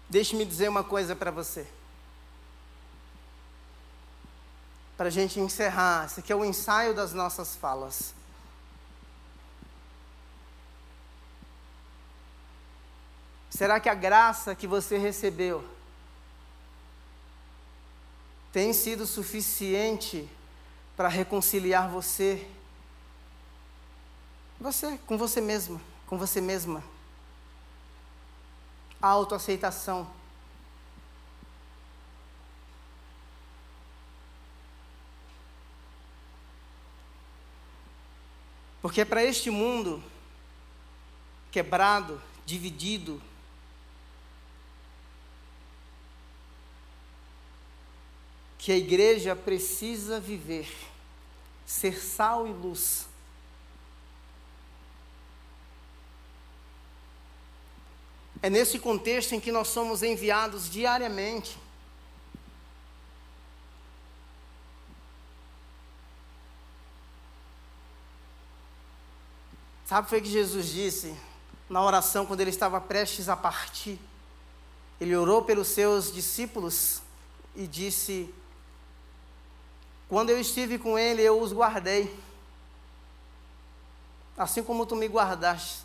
Deixe-me 0.08 0.44
dizer 0.44 0.68
uma 0.68 0.84
coisa 0.84 1.16
para 1.16 1.32
você. 1.32 1.66
Para 4.96 5.08
a 5.08 5.10
gente 5.10 5.40
encerrar, 5.40 6.06
esse 6.06 6.20
aqui 6.20 6.32
é 6.32 6.36
o 6.36 6.44
ensaio 6.44 6.94
das 6.94 7.12
nossas 7.12 7.56
falas. 7.56 8.14
Será 13.50 13.80
que 13.80 13.88
a 13.88 13.94
graça 13.94 14.54
que 14.54 14.68
você 14.68 14.96
recebeu 14.96 15.74
tem 18.56 18.72
sido 18.72 19.04
suficiente 19.04 20.26
para 20.96 21.08
reconciliar 21.08 21.90
você, 21.90 22.48
você 24.58 24.98
com 25.06 25.18
você 25.18 25.42
mesma, 25.42 25.78
com 26.06 26.16
você 26.16 26.40
mesma. 26.40 26.82
A 29.02 29.08
autoaceitação. 29.08 30.10
Porque 38.80 39.02
é 39.02 39.04
para 39.04 39.22
este 39.22 39.50
mundo 39.50 40.02
quebrado, 41.52 42.22
dividido, 42.46 43.20
que 48.66 48.72
a 48.72 48.76
igreja 48.76 49.36
precisa 49.36 50.18
viver, 50.18 50.68
ser 51.64 52.02
sal 52.02 52.48
e 52.48 52.52
luz. 52.52 53.06
É 58.42 58.50
nesse 58.50 58.80
contexto 58.80 59.36
em 59.36 59.38
que 59.38 59.52
nós 59.52 59.68
somos 59.68 60.02
enviados 60.02 60.68
diariamente. 60.68 61.56
Sabe 69.84 70.08
foi 70.08 70.18
o 70.18 70.22
que 70.22 70.28
Jesus 70.28 70.70
disse 70.70 71.16
na 71.70 71.84
oração 71.84 72.26
quando 72.26 72.40
ele 72.40 72.50
estava 72.50 72.80
prestes 72.80 73.28
a 73.28 73.36
partir? 73.36 73.96
Ele 75.00 75.14
orou 75.14 75.44
pelos 75.44 75.68
seus 75.68 76.12
discípulos 76.12 77.00
e 77.54 77.68
disse: 77.68 78.34
quando 80.08 80.30
eu 80.30 80.40
estive 80.40 80.78
com 80.78 80.98
ele, 80.98 81.22
eu 81.22 81.40
os 81.40 81.52
guardei, 81.52 82.16
assim 84.36 84.62
como 84.62 84.86
tu 84.86 84.94
me 84.94 85.06
guardaste. 85.06 85.84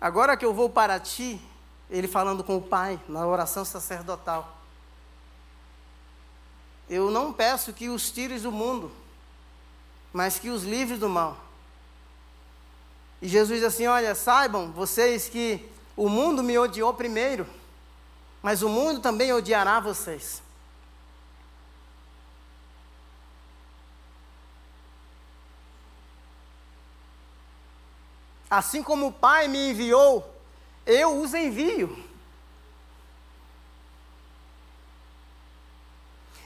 Agora 0.00 0.36
que 0.36 0.44
eu 0.44 0.52
vou 0.52 0.68
para 0.68 0.98
ti, 0.98 1.40
ele 1.88 2.08
falando 2.08 2.42
com 2.42 2.56
o 2.56 2.62
Pai, 2.62 3.00
na 3.08 3.24
oração 3.24 3.64
sacerdotal, 3.64 4.56
eu 6.90 7.10
não 7.10 7.32
peço 7.32 7.72
que 7.72 7.88
os 7.88 8.10
tires 8.10 8.42
do 8.42 8.50
mundo, 8.50 8.90
mas 10.12 10.38
que 10.38 10.50
os 10.50 10.64
livres 10.64 10.98
do 10.98 11.08
mal. 11.08 11.38
E 13.20 13.28
Jesus 13.28 13.60
diz 13.60 13.68
assim: 13.68 13.86
Olha, 13.86 14.14
saibam 14.14 14.72
vocês 14.72 15.28
que 15.28 15.70
o 15.96 16.08
mundo 16.08 16.42
me 16.42 16.58
odiou 16.58 16.92
primeiro, 16.92 17.46
mas 18.42 18.62
o 18.62 18.68
mundo 18.68 19.00
também 19.00 19.32
odiará 19.32 19.78
vocês. 19.78 20.42
Assim 28.52 28.82
como 28.82 29.06
o 29.06 29.12
Pai 29.12 29.48
me 29.48 29.70
enviou, 29.70 30.30
eu 30.84 31.22
os 31.22 31.32
envio. 31.32 32.06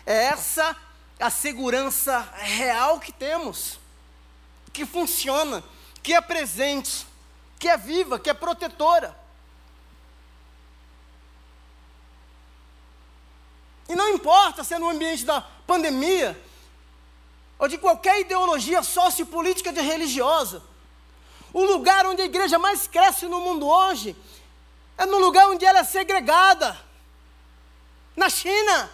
É 0.06 0.26
essa 0.26 0.76
a 1.18 1.30
segurança 1.30 2.20
real 2.36 3.00
que 3.00 3.10
temos, 3.10 3.80
que 4.72 4.86
funciona 4.86 5.64
que 6.00 6.14
é 6.14 6.20
presente, 6.20 7.04
que 7.58 7.66
é 7.68 7.76
viva, 7.76 8.20
que 8.20 8.30
é 8.30 8.34
protetora. 8.34 9.18
E 13.88 13.96
não 13.96 14.10
importa 14.10 14.62
se 14.62 14.74
é 14.74 14.78
no 14.78 14.90
ambiente 14.90 15.24
da 15.24 15.40
pandemia, 15.40 16.40
ou 17.58 17.66
de 17.66 17.76
qualquer 17.78 18.20
ideologia 18.20 18.80
sociopolítica 18.84 19.72
de 19.72 19.80
religiosa. 19.80 20.62
O 21.56 21.64
lugar 21.64 22.04
onde 22.04 22.20
a 22.20 22.26
igreja 22.26 22.58
mais 22.58 22.86
cresce 22.86 23.26
no 23.26 23.40
mundo 23.40 23.66
hoje 23.66 24.14
é 24.98 25.06
no 25.06 25.16
lugar 25.18 25.48
onde 25.48 25.64
ela 25.64 25.78
é 25.78 25.84
segregada. 25.84 26.78
Na 28.14 28.28
China. 28.28 28.90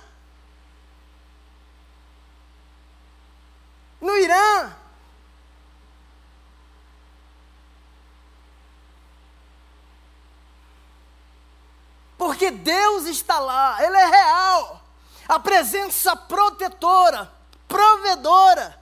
No 4.00 4.16
Irã. 4.16 4.72
Porque 12.16 12.52
Deus 12.52 13.06
está 13.06 13.40
lá, 13.40 13.84
Ele 13.84 13.96
é 13.96 14.06
real. 14.06 14.84
A 15.26 15.40
presença 15.40 16.14
protetora, 16.14 17.28
provedora. 17.66 18.81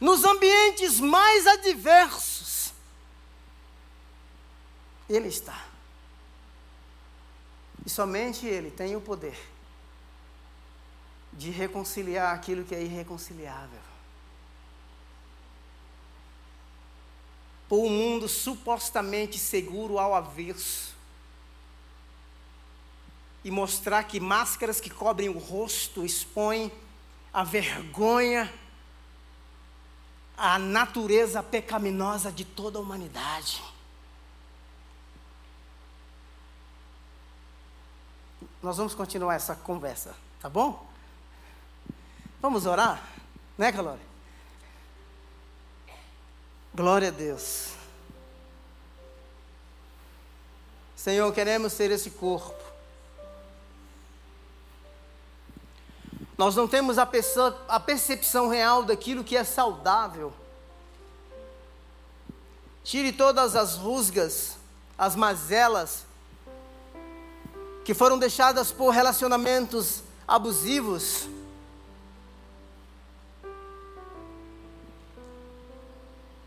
Nos 0.00 0.24
ambientes 0.24 0.98
mais 0.98 1.46
adversos, 1.46 2.72
Ele 5.08 5.28
está. 5.28 5.66
E 7.84 7.90
somente 7.90 8.46
Ele 8.46 8.70
tem 8.70 8.96
o 8.96 9.00
poder 9.00 9.38
de 11.32 11.50
reconciliar 11.50 12.34
aquilo 12.34 12.64
que 12.64 12.74
é 12.74 12.82
irreconciliável. 12.82 13.90
por 17.70 17.86
um 17.86 17.88
mundo 17.88 18.28
supostamente 18.28 19.38
seguro 19.38 19.96
ao 19.96 20.12
avesso. 20.12 20.92
E 23.44 23.50
mostrar 23.50 24.02
que 24.02 24.18
máscaras 24.18 24.80
que 24.80 24.90
cobrem 24.90 25.28
o 25.28 25.38
rosto 25.38 26.04
expõem 26.04 26.72
a 27.32 27.44
vergonha, 27.44 28.52
a 30.40 30.58
natureza 30.58 31.42
pecaminosa 31.42 32.32
de 32.32 32.46
toda 32.46 32.78
a 32.78 32.80
humanidade. 32.80 33.62
Nós 38.62 38.78
vamos 38.78 38.94
continuar 38.94 39.34
essa 39.34 39.54
conversa, 39.54 40.16
tá 40.40 40.48
bom? 40.48 40.88
Vamos 42.40 42.64
orar? 42.64 43.06
Né, 43.58 43.70
Calori? 43.70 44.00
Glória 46.74 47.08
a 47.08 47.10
Deus. 47.10 47.74
Senhor, 50.96 51.30
queremos 51.34 51.74
ser 51.74 51.90
esse 51.90 52.12
corpo. 52.12 52.69
Nós 56.40 56.56
não 56.56 56.66
temos 56.66 56.96
a, 56.96 57.06
a 57.68 57.78
percepção 57.78 58.48
real 58.48 58.82
daquilo 58.82 59.22
que 59.22 59.36
é 59.36 59.44
saudável. 59.44 60.32
Tire 62.82 63.12
todas 63.12 63.54
as 63.54 63.74
rusgas, 63.76 64.56
as 64.96 65.14
mazelas 65.14 66.06
que 67.84 67.92
foram 67.92 68.18
deixadas 68.18 68.72
por 68.72 68.88
relacionamentos 68.88 70.02
abusivos 70.26 71.28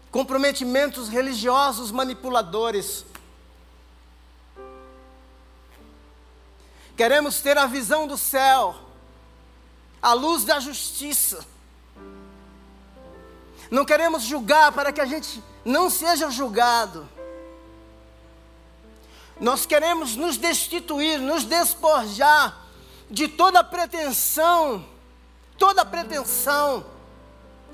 comprometimentos 0.10 1.08
religiosos 1.08 1.91
manipuladores. 1.91 3.06
Queremos 6.98 7.41
ter 7.41 7.60
a 7.60 7.68
visão 7.68 8.08
do 8.08 8.18
céu, 8.18 8.93
a 10.04 10.12
luz 10.12 10.43
da 10.43 10.60
justiça. 10.60 11.45
Não 13.72 13.86
queremos 13.86 14.24
julgar 14.24 14.74
para 14.74 14.91
que 14.91 14.99
a 14.99 15.06
gente 15.06 15.41
não 15.64 15.89
seja 15.89 16.30
julgado. 16.30 17.08
Nós 19.39 19.66
queremos 19.66 20.18
nos 20.18 20.38
destituir, 20.38 21.20
nos 21.20 21.45
despojar 21.45 22.68
de 23.10 23.30
toda 23.30 23.64
pretensão, 23.64 24.86
toda 25.58 25.86
pretensão 25.86 26.86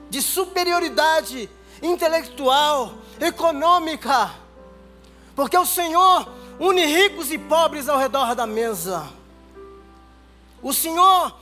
de 0.10 0.22
superioridade 0.22 1.50
intelectual, 1.82 2.94
econômica, 3.20 4.34
porque 5.36 5.58
o 5.58 5.66
Senhor 5.66 6.32
une 6.60 6.86
ricos 6.86 7.32
e 7.32 7.38
pobres 7.38 7.90
ao 7.90 7.98
redor 7.98 8.36
da 8.36 8.46
mesa. 8.46 9.08
O 10.62 10.74
Senhor 10.74 11.34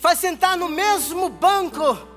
faz 0.00 0.18
sentar 0.18 0.56
no 0.56 0.68
mesmo 0.68 1.28
banco 1.28 2.08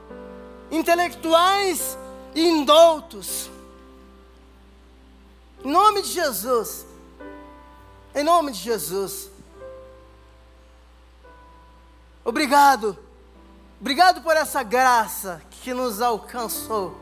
intelectuais 0.71 1.97
e 2.33 2.47
indoutos. 2.47 3.51
Em 5.63 5.71
nome 5.71 6.01
de 6.01 6.07
Jesus. 6.09 6.85
Em 8.15 8.23
nome 8.23 8.53
de 8.53 8.59
Jesus. 8.59 9.29
Obrigado. 12.23 12.97
Obrigado 13.81 14.21
por 14.21 14.37
essa 14.37 14.63
graça 14.63 15.41
que 15.51 15.73
nos 15.73 16.01
alcançou. 16.01 16.97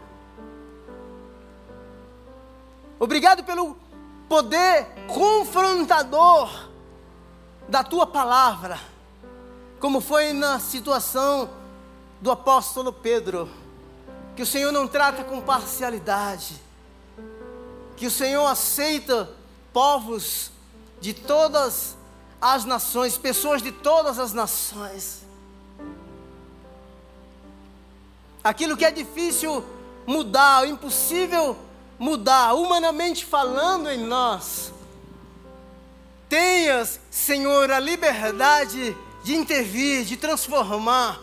Obrigado 3.00 3.44
pelo 3.44 3.78
poder 4.28 4.88
confrontador 5.08 6.70
da 7.68 7.84
tua 7.84 8.08
palavra, 8.08 8.80
como 9.82 10.00
foi 10.00 10.32
na 10.32 10.60
situação 10.60 11.50
do 12.22 12.32
apóstolo 12.32 12.94
Pedro, 12.94 13.50
que 14.36 14.44
o 14.44 14.46
Senhor 14.46 14.72
não 14.72 14.88
trata 14.88 15.26
com 15.26 15.42
parcialidade, 15.42 16.62
que 17.98 18.06
o 18.06 18.12
Senhor 18.12 18.46
aceita 18.46 19.30
povos 19.74 20.52
de 21.02 21.14
todas 21.14 21.98
as 22.40 22.64
nações, 22.64 23.18
pessoas 23.18 23.62
de 23.62 23.72
todas 23.72 24.18
as 24.18 24.32
nações. 24.32 25.22
aquilo 28.44 28.76
que 28.76 28.86
é 28.86 28.92
difícil 28.92 29.64
mudar, 30.06 30.68
impossível 30.68 31.58
mudar, 31.98 32.54
humanamente 32.54 33.26
falando 33.26 33.90
em 33.90 34.00
nós. 34.00 34.74
Tenhas, 36.28 37.00
Senhor, 37.10 37.72
a 37.72 37.80
liberdade 37.80 38.96
de 39.24 39.36
intervir, 39.36 40.06
de 40.06 40.18
transformar, 40.18 41.22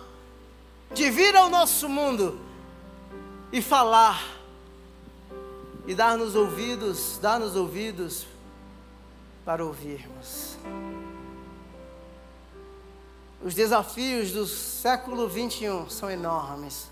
de 0.92 1.10
vir 1.10 1.34
ao 1.36 1.48
nosso 1.48 1.88
mundo 1.88 2.40
e 3.52 3.60
falar 3.60 4.38
e 5.86 5.94
dar-nos 5.94 6.34
ouvidos, 6.34 7.18
dar-nos 7.20 7.56
ouvidos 7.56 8.26
para 9.44 9.64
ouvirmos. 9.64 10.56
Os 13.42 13.54
desafios 13.54 14.32
do 14.32 14.46
século 14.46 15.28
21 15.28 15.88
são 15.88 16.10
enormes. 16.10 16.90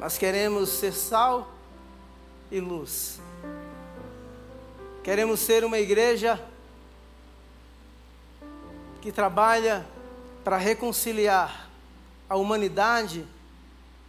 Nós 0.00 0.18
queremos 0.18 0.68
ser 0.70 0.92
sal 0.92 1.52
e 2.50 2.58
luz. 2.58 3.20
Queremos 5.04 5.38
ser 5.38 5.64
uma 5.64 5.78
igreja 5.78 6.44
que 9.02 9.10
trabalha 9.10 9.84
para 10.44 10.56
reconciliar 10.56 11.68
a 12.30 12.36
humanidade 12.36 13.26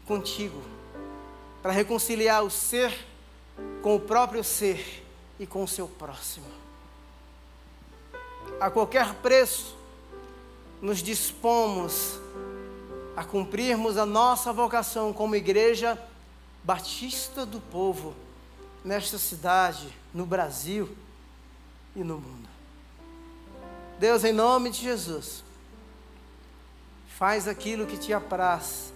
contigo, 0.06 0.62
para 1.64 1.72
reconciliar 1.72 2.44
o 2.44 2.50
ser 2.50 3.08
com 3.82 3.96
o 3.96 4.00
próprio 4.00 4.44
ser 4.44 5.04
e 5.40 5.48
com 5.48 5.64
o 5.64 5.68
seu 5.68 5.88
próximo. 5.88 6.46
A 8.60 8.70
qualquer 8.70 9.16
preço, 9.16 9.76
nos 10.80 11.00
dispomos 11.00 12.20
a 13.16 13.24
cumprirmos 13.24 13.98
a 13.98 14.06
nossa 14.06 14.54
vocação 14.54 15.12
como 15.12 15.36
igreja 15.36 16.00
batista 16.64 17.46
do 17.46 17.60
povo 17.60 18.14
nesta 18.86 19.18
cidade, 19.18 19.88
no 20.14 20.26
Brasil 20.26 20.96
e 21.96 22.04
no 22.04 22.16
mundo. 22.16 22.53
Deus, 24.00 24.24
em 24.24 24.34
nome 24.34 24.70
de 24.70 24.82
Jesus, 24.82 25.44
faz 27.18 27.48
aquilo 27.48 27.86
que 27.86 27.98
te 27.98 28.12
apraz 28.14 28.92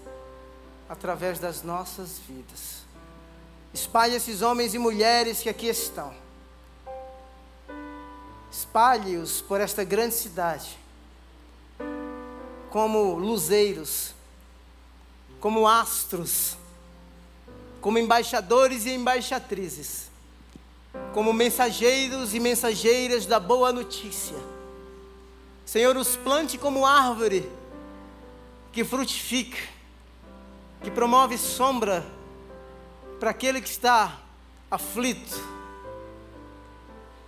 através 0.90 1.40
das 1.40 1.64
nossas 1.64 2.20
vidas. 2.28 2.86
Espalhe 3.74 4.16
esses 4.16 4.42
homens 4.42 4.74
e 4.74 4.80
mulheres 4.80 5.40
que 5.40 5.50
aqui 5.50 5.68
estão. 5.68 6.14
Espalhe-os 8.52 9.42
por 9.42 9.62
esta 9.62 9.84
grande 9.84 10.16
cidade, 10.16 10.78
como 12.70 13.14
luzeiros, 13.16 14.14
como 15.40 15.68
astros, 15.68 16.58
como 17.80 18.00
embaixadores 18.00 18.86
e 18.86 18.92
embaixatrizes, 18.92 20.10
como 21.14 21.32
mensageiros 21.32 22.34
e 22.34 22.40
mensageiras 22.40 23.26
da 23.26 23.40
boa 23.40 23.72
notícia. 23.72 24.57
Senhor, 25.68 25.98
os 25.98 26.16
plante 26.16 26.58
como 26.58 26.86
árvore 26.86 27.52
que 28.72 28.86
frutifica, 28.86 29.58
que 30.82 30.90
promove 30.90 31.38
sombra 31.38 32.06
para 33.20 33.32
aquele 33.32 33.60
que 33.60 33.68
está 33.68 34.18
aflito. 34.72 35.36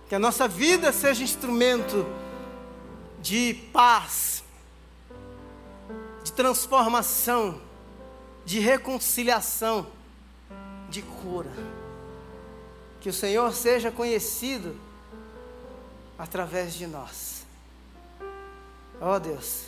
Que 0.08 0.14
a 0.14 0.18
nossa 0.18 0.48
vida 0.48 0.90
seja 0.90 1.22
instrumento 1.22 2.06
de 3.20 3.52
paz, 3.74 4.42
de 6.24 6.32
transformação, 6.32 7.60
de 8.46 8.58
reconciliação 8.58 9.86
de 10.88 11.02
cura. 11.02 11.52
Que 13.02 13.10
o 13.10 13.12
Senhor 13.12 13.52
seja 13.52 13.90
conhecido 13.90 14.80
através 16.18 16.72
de 16.72 16.86
nós. 16.86 17.39
Ó 19.00 19.14
oh 19.14 19.20
Deus, 19.20 19.64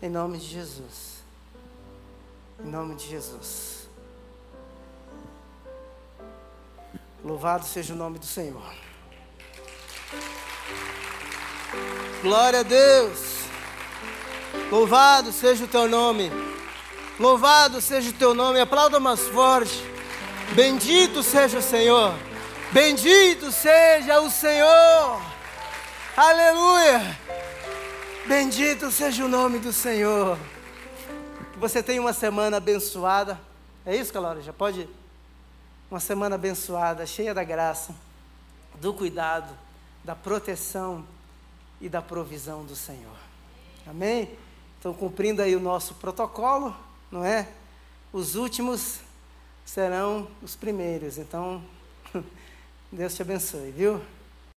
em 0.00 0.08
nome 0.08 0.38
de 0.38 0.46
Jesus. 0.46 1.20
Em 2.60 2.70
nome 2.70 2.94
de 2.94 3.08
Jesus. 3.08 3.88
Louvado 7.24 7.66
seja 7.66 7.92
o 7.92 7.96
nome 7.96 8.18
do 8.18 8.26
Senhor. 8.26 8.62
Glória 12.22 12.60
a 12.60 12.62
Deus. 12.62 13.40
Louvado 14.70 15.32
seja 15.32 15.64
o 15.64 15.68
teu 15.68 15.88
nome. 15.88 16.30
Louvado 17.18 17.80
seja 17.80 18.10
o 18.10 18.14
teu 18.14 18.32
nome. 18.32 18.60
Aplauda 18.60 19.00
mais 19.00 19.20
forte. 19.28 19.84
Bendito 20.54 21.22
seja 21.22 21.58
o 21.58 21.62
Senhor. 21.62 22.14
Bendito 22.72 23.50
seja 23.50 24.20
o 24.20 24.30
Senhor. 24.30 25.20
Aleluia. 26.16 27.18
Bendito 28.26 28.90
seja 28.90 29.24
o 29.24 29.28
nome 29.28 29.58
do 29.58 29.72
Senhor. 29.72 30.38
Que 31.52 31.58
você 31.58 31.82
tenha 31.82 32.00
uma 32.00 32.12
semana 32.12 32.58
abençoada. 32.58 33.40
É 33.84 33.96
isso, 33.96 34.12
Calora? 34.12 34.42
Já 34.42 34.52
pode? 34.52 34.88
Uma 35.90 35.98
semana 35.98 36.34
abençoada, 36.34 37.06
cheia 37.06 37.34
da 37.34 37.42
graça, 37.42 37.94
do 38.80 38.92
cuidado, 38.92 39.52
da 40.04 40.14
proteção 40.14 41.04
e 41.80 41.88
da 41.88 42.02
provisão 42.02 42.64
do 42.64 42.76
Senhor. 42.76 43.16
Amém? 43.86 44.30
Então, 44.78 44.92
cumprindo 44.94 45.42
aí 45.42 45.56
o 45.56 45.60
nosso 45.60 45.94
protocolo, 45.94 46.76
não 47.10 47.24
é? 47.24 47.48
Os 48.12 48.36
últimos 48.36 49.00
serão 49.64 50.28
os 50.42 50.54
primeiros. 50.54 51.18
Então, 51.18 51.62
Deus 52.92 53.14
te 53.14 53.22
abençoe, 53.22 53.70
viu? 53.70 54.00